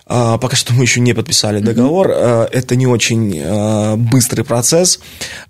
А, 0.06 0.37
пока 0.37 0.56
что 0.56 0.74
мы 0.74 0.83
еще 0.83 1.00
не 1.00 1.14
подписали 1.14 1.61
договор. 1.61 2.11
Mm-hmm. 2.11 2.48
Это 2.52 2.76
не 2.76 2.87
очень 2.87 3.40
а, 3.42 3.96
быстрый 3.96 4.42
процесс. 4.42 5.00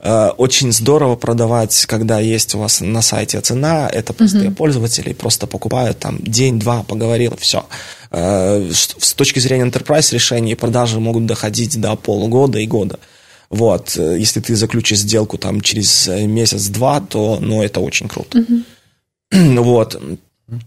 Очень 0.00 0.72
здорово 0.72 1.16
продавать, 1.16 1.86
когда 1.86 2.20
есть 2.20 2.54
у 2.54 2.58
вас 2.58 2.80
на 2.80 3.02
сайте 3.02 3.40
цена. 3.40 3.88
Это 3.92 4.12
простые 4.12 4.50
mm-hmm. 4.50 4.54
пользователи 4.54 5.12
просто 5.14 5.46
покупают 5.48 5.98
там 5.98 6.18
день-два, 6.20 6.84
поговорил, 6.84 7.34
все. 7.38 7.64
С 8.12 9.14
точки 9.16 9.40
зрения 9.40 9.64
enterprise 9.64 10.12
решений 10.14 10.54
продажи 10.54 11.00
могут 11.00 11.26
доходить 11.26 11.80
до 11.80 11.96
полугода 11.96 12.58
и 12.58 12.66
года. 12.66 12.98
Вот, 13.50 13.96
э, 13.96 14.16
если 14.18 14.40
ты 14.40 14.54
заключишь 14.54 15.00
сделку 15.00 15.36
там 15.36 15.60
через 15.60 16.08
э, 16.08 16.26
месяц-два, 16.26 17.00
то, 17.00 17.38
ну, 17.40 17.62
это 17.62 17.80
очень 17.80 18.08
круто. 18.08 18.38
Mm-hmm. 18.38 19.62
Вот. 19.62 20.00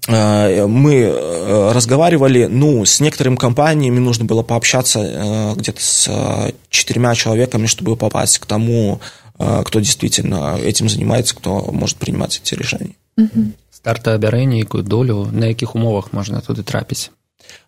Э, 0.08 0.66
мы 0.68 1.72
разговаривали, 1.74 2.46
ну, 2.46 2.86
с 2.86 3.00
некоторыми 3.00 3.36
компаниями 3.36 4.00
нужно 4.00 4.26
было 4.26 4.44
пообщаться 4.44 5.56
где-то 5.58 5.82
с 5.82 6.54
четырьмя 6.70 7.16
человеками, 7.16 7.66
чтобы 7.66 7.98
попасть 7.98 8.40
к 8.40 8.46
тому, 8.46 9.02
кто 9.38 9.80
действительно 9.80 10.58
этим 10.58 10.88
занимается, 10.88 11.36
кто 11.36 11.70
может 11.72 11.98
принимать 11.98 12.40
эти 12.42 12.56
решения. 12.56 12.96
Угу. 13.18 13.52
Стартабярэнне, 13.84 14.60
якую 14.60 14.84
долю, 14.84 15.28
на 15.32 15.48
якіх 15.52 15.76
умовах 15.76 16.14
можна 16.14 16.40
туды 16.40 16.64
трапіць? 16.64 17.12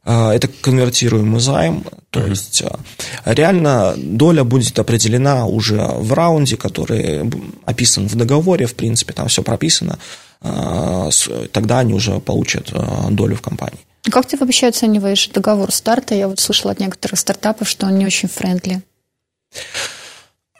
А, 0.04 0.34
это 0.34 0.48
конвертируемый 0.48 1.40
займ, 1.40 1.84
то 2.12 2.20
mm-hmm. 2.20 2.30
есть 2.30 2.64
а, 2.64 2.80
реально 3.26 3.96
доля 3.98 4.44
будет 4.44 4.78
определена 4.78 5.48
уже 5.48 5.78
в 5.78 6.14
раунде, 6.14 6.58
который 6.58 7.32
описан 7.66 8.08
в 8.08 8.16
договоре, 8.16 8.68
в 8.68 8.76
принципе, 8.76 9.14
там 9.14 9.28
все 9.28 9.42
прописано, 9.42 9.98
а, 10.42 11.10
тогда 11.52 11.80
они 11.80 11.94
уже 11.94 12.20
получат 12.20 12.72
долю 13.10 13.36
в 13.36 13.42
компании. 13.42 13.80
Как 14.04 14.28
ты 14.28 14.38
вообще 14.38 14.68
оцениваешь 14.68 15.28
договор 15.30 15.72
старта? 15.72 16.14
Я 16.14 16.28
вот 16.28 16.40
слышала 16.40 16.74
от 16.74 16.80
некоторых 16.80 17.20
стартапов, 17.20 17.68
что 17.68 17.88
он 17.88 17.98
не 17.98 18.06
очень 18.06 18.30
friendly. 18.30 18.82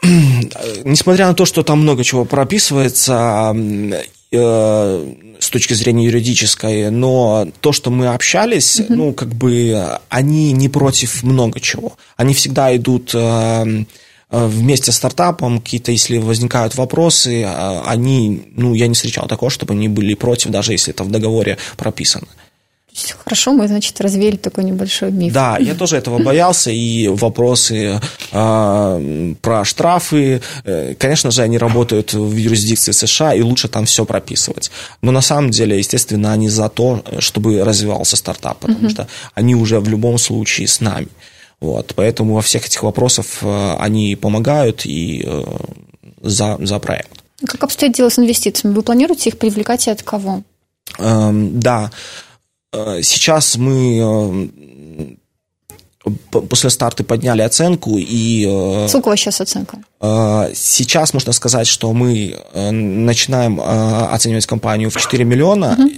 Несмотря 0.02 1.28
на 1.28 1.36
то, 1.36 1.46
что 1.46 1.62
там 1.62 1.82
много 1.82 2.04
чего 2.04 2.26
прописывается, 2.26 3.54
Э, 3.56 4.04
с 4.38 5.50
точки 5.50 5.74
зрения 5.74 6.06
юридической, 6.06 6.90
но 6.90 7.48
то, 7.62 7.72
что 7.72 7.92
мы 7.92 8.08
общались, 8.08 8.80
mm-hmm. 8.80 8.96
ну, 8.96 9.14
как 9.14 9.30
бы 9.30 10.00
они 10.10 10.52
не 10.52 10.70
против 10.70 11.24
много 11.24 11.60
чего. 11.60 11.94
Они 12.18 12.34
всегда 12.34 12.76
идут 12.76 13.12
э, 13.14 13.86
э, 14.32 14.46
вместе 14.48 14.92
с 14.92 14.96
стартапом, 14.96 15.60
какие-то, 15.60 15.92
если 15.92 16.18
возникают 16.18 16.76
вопросы, 16.76 17.44
они, 17.44 18.44
ну, 18.56 18.74
я 18.74 18.88
не 18.88 18.94
встречал 18.94 19.28
такого, 19.28 19.52
чтобы 19.52 19.74
они 19.74 19.88
были 19.88 20.14
против, 20.14 20.52
даже 20.52 20.72
если 20.72 20.94
это 20.94 21.04
в 21.04 21.12
договоре 21.12 21.58
прописано. 21.78 22.28
Хорошо, 23.24 23.52
мы, 23.52 23.68
значит, 23.68 24.00
развеяли 24.00 24.38
такой 24.38 24.64
небольшой 24.64 25.12
миф. 25.12 25.34
Да, 25.34 25.58
я 25.60 25.76
тоже 25.76 25.98
этого 25.98 26.20
боялся, 26.20 26.72
и 26.72 27.08
вопросы 27.10 28.00
э, 28.32 29.34
про 29.42 29.66
штрафы, 29.66 30.42
э, 30.64 30.96
конечно 30.98 31.32
же, 31.32 31.42
они 31.42 31.58
работают 31.58 32.14
в 32.14 32.36
юрисдикции 32.36 32.94
США, 32.94 33.34
и 33.34 33.42
лучше 33.42 33.68
там 33.68 33.86
все 33.86 34.06
прописывать. 34.06 34.72
Но 35.02 35.12
на 35.12 35.22
самом 35.22 35.50
деле, 35.50 35.78
естественно, 35.78 36.32
они 36.32 36.48
за 36.48 36.70
то, 36.70 37.04
чтобы 37.20 37.64
развивался 37.64 38.16
стартап, 38.16 38.60
потому 38.60 38.80
угу. 38.80 38.90
что 38.90 39.08
они 39.34 39.56
уже 39.56 39.80
в 39.80 39.90
любом 39.90 40.18
случае 40.18 40.68
с 40.68 40.80
нами. 40.80 41.10
Вот, 41.60 41.94
поэтому 41.96 42.36
во 42.36 42.42
всех 42.42 42.66
этих 42.66 42.84
вопросах 42.84 43.26
э, 43.42 43.76
они 43.80 44.16
помогают 44.16 44.86
и 44.86 45.24
э, 45.26 45.44
за, 46.22 46.58
за 46.60 46.80
проект. 46.80 47.12
Как 47.46 47.64
обстоит 47.64 47.94
дело 47.94 48.10
с 48.10 48.20
инвестициями? 48.20 48.74
Вы 48.74 48.82
планируете 48.84 49.30
их 49.30 49.38
привлекать 49.38 49.88
и 49.88 49.92
от 49.92 50.02
кого? 50.02 50.44
Эм, 51.00 51.60
да, 51.60 51.92
сейчас 53.02 53.58
мы 53.58 54.50
э, 56.06 56.10
после 56.32 56.70
старта 56.70 57.04
подняли 57.04 57.42
оценку 57.42 57.98
и... 57.98 58.46
Э, 58.48 58.88
Сколько 58.88 59.08
у 59.08 59.10
вас 59.12 59.20
сейчас 59.20 59.42
оценка? 59.42 59.80
Сейчас 60.54 61.14
можно 61.14 61.34
сказать, 61.34 61.68
что 61.68 61.92
мы 61.94 62.38
начинаем 62.54 63.60
оценивать 63.60 64.46
компанию 64.46 64.92
в 64.92 64.98
4 64.98 65.26
миллиона, 65.26 65.76
угу. 65.80 65.90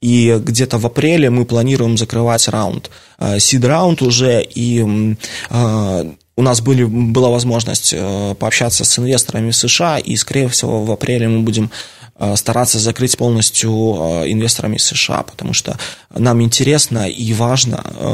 и 0.00 0.40
где-то 0.42 0.78
в 0.78 0.86
апреле 0.86 1.28
мы 1.28 1.44
планируем 1.44 1.98
закрывать 1.98 2.48
раунд. 2.48 2.90
Сид-раунд 3.38 4.00
уже, 4.00 4.42
и 4.42 4.80
у 4.80 6.42
нас 6.42 6.60
были, 6.62 6.84
была 6.84 7.28
возможность 7.28 7.94
пообщаться 8.38 8.84
с 8.84 8.98
инвесторами 8.98 9.50
в 9.50 9.56
США, 9.56 9.98
и, 9.98 10.16
скорее 10.16 10.48
всего, 10.48 10.82
в 10.84 10.90
апреле 10.90 11.28
мы 11.28 11.40
будем 11.40 11.70
Э, 11.70 11.99
стараться 12.36 12.78
закрыть 12.78 13.16
полностью 13.16 13.70
э, 13.70 14.30
инвесторами 14.30 14.76
США, 14.76 15.22
потому 15.22 15.52
что 15.52 15.78
нам 16.14 16.42
интересно 16.42 17.08
и 17.08 17.32
важно 17.32 17.82
э, 17.84 18.06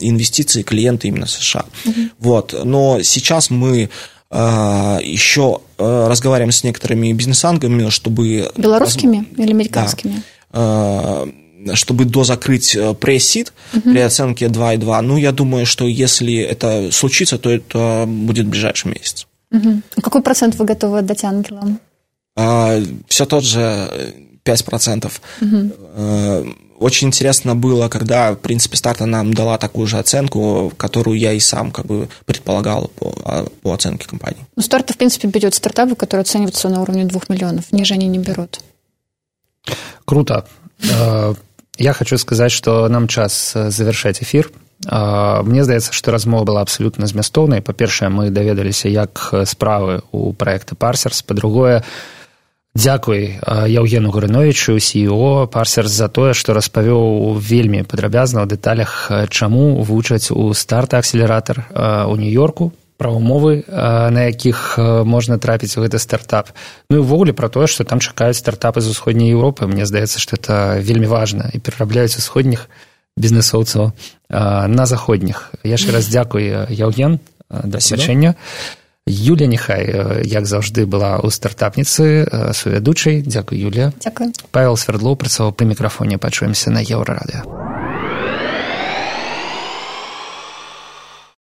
инвестиции 0.00 0.62
клиента 0.62 1.06
именно 1.06 1.26
США. 1.26 1.64
Угу. 1.84 2.00
Вот. 2.18 2.54
Но 2.64 3.02
сейчас 3.02 3.50
мы 3.50 3.90
еще 4.32 5.58
разговариваем 5.76 6.52
с 6.52 6.62
некоторыми 6.62 7.12
бизнес-ангелами, 7.12 7.90
чтобы... 7.90 8.48
Белорусскими 8.56 9.26
или 9.36 9.50
американскими? 9.50 10.22
Да 10.52 11.26
чтобы 11.74 12.04
дозакрыть 12.04 12.76
пресс-сид 13.00 13.52
угу. 13.74 13.90
при 13.90 13.98
оценке 13.98 14.46
2,2. 14.46 15.00
Ну, 15.02 15.16
я 15.16 15.32
думаю, 15.32 15.66
что 15.66 15.86
если 15.86 16.36
это 16.36 16.90
случится, 16.90 17.38
то 17.38 17.50
это 17.50 18.04
будет 18.06 18.46
в 18.46 18.50
ближайший 18.50 18.92
месяц. 18.92 19.26
Угу. 19.50 19.82
Какой 20.02 20.22
процент 20.22 20.54
вы 20.54 20.64
готовы 20.64 20.98
отдать 20.98 21.24
ангелам? 21.24 21.80
А, 22.40 22.80
все 23.06 23.26
тот 23.26 23.44
же 23.44 24.14
5%. 24.44 25.12
Угу. 25.40 25.72
А, 25.96 26.44
очень 26.78 27.08
интересно 27.08 27.54
было, 27.54 27.88
когда, 27.88 28.32
в 28.32 28.36
принципе, 28.36 28.76
старта 28.76 29.04
нам 29.04 29.34
дала 29.34 29.58
такую 29.58 29.86
же 29.86 29.98
оценку, 29.98 30.72
которую 30.78 31.18
я 31.18 31.32
и 31.32 31.40
сам 31.40 31.70
как 31.70 31.84
бы 31.86 32.08
предполагал 32.24 32.90
по, 32.96 33.14
а, 33.24 33.46
по 33.62 33.74
оценке 33.74 34.08
компании. 34.08 34.46
Ну, 34.56 34.62
старта, 34.62 34.94
в 34.94 34.96
принципе, 34.96 35.28
берет 35.28 35.54
стартапы, 35.54 35.96
которые 35.96 36.22
оцениваются 36.22 36.70
на 36.70 36.80
уровне 36.80 37.04
2 37.04 37.20
миллионов. 37.28 37.70
Ниже 37.72 37.94
они 37.94 38.06
не 38.06 38.18
берут. 38.18 38.60
Круто. 40.06 40.46
Я 41.76 41.92
хочу 41.92 42.16
сказать, 42.16 42.52
что 42.52 42.88
нам 42.88 43.06
час 43.06 43.52
завершать 43.54 44.22
эфир. 44.22 44.50
Мне 44.86 45.62
здаецца 45.64 45.92
што 45.92 46.10
размова 46.10 46.44
была 46.48 46.62
абсалютна 46.64 47.04
змястоўнай 47.06 47.60
па-першае 47.60 48.08
мы 48.08 48.30
даведаліся 48.32 48.88
як 48.88 49.34
справы 49.44 50.00
у 50.10 50.32
праекта 50.32 50.74
парсерс 50.74 51.20
па-другое 51.20 51.84
Дзякуй 52.70 53.42
Яўгену 53.66 54.10
Грыновічу 54.14 54.78
CEO 54.78 55.46
парсер 55.50 55.88
за 55.90 56.06
тое, 56.06 56.34
што 56.38 56.54
распавёў 56.54 57.34
вельмі 57.34 57.82
падрабязна 57.82 58.46
ў 58.46 58.54
дэталях, 58.54 59.10
чаму 59.26 59.82
вучаць 59.82 60.30
у 60.30 60.54
старт-акселератар 60.54 61.66
у 62.06 62.14
нью-йорку 62.14 62.70
пра 63.00 63.10
умовы, 63.10 63.64
на 63.66 64.28
якіх 64.28 64.78
можна 64.78 65.40
трапіць 65.40 65.74
у 65.74 65.82
гэты 65.82 65.98
стартап. 65.98 66.52
Ну 66.92 67.00
і 67.00 67.02
ўвогуле 67.02 67.32
пра 67.32 67.48
тое, 67.48 67.66
што 67.66 67.82
там 67.82 67.98
чакаюць 67.98 68.38
стартапы 68.38 68.84
з 68.84 68.92
усходняй 68.92 69.32
Еўропы. 69.32 69.66
Мне 69.66 69.88
здаецца, 69.88 70.20
што 70.20 70.36
это 70.36 70.78
вельмі 70.78 71.08
важна 71.08 71.48
і 71.50 71.58
перарабляюць 71.58 72.20
усходніх 72.20 72.68
бізнесоўцаў 73.16 73.96
на 74.30 74.84
заходніх. 74.86 75.50
Яшчэ 75.66 75.90
раз 75.96 76.06
дзякуй 76.06 76.70
Яўген 76.70 77.18
да 77.50 77.80
свячэння. 79.09 79.09
Юля 79.09 79.47
Нехай, 79.47 79.85
як 80.25 80.45
заўжды 80.45 80.85
была 80.85 81.21
ў 81.21 81.29
стартапніцы 81.29 82.25
сувядучай 82.53 83.21
дзякуй 83.21 83.61
Юля 83.61 83.93
Дякую. 84.01 84.33
Павел 84.51 84.77
свердлоў 84.77 85.15
працаваў 85.15 85.53
пры 85.53 85.69
мікрафоне 85.69 86.17
пачуемся 86.17 86.71
на 86.71 86.81
еўрарадыо 86.81 87.45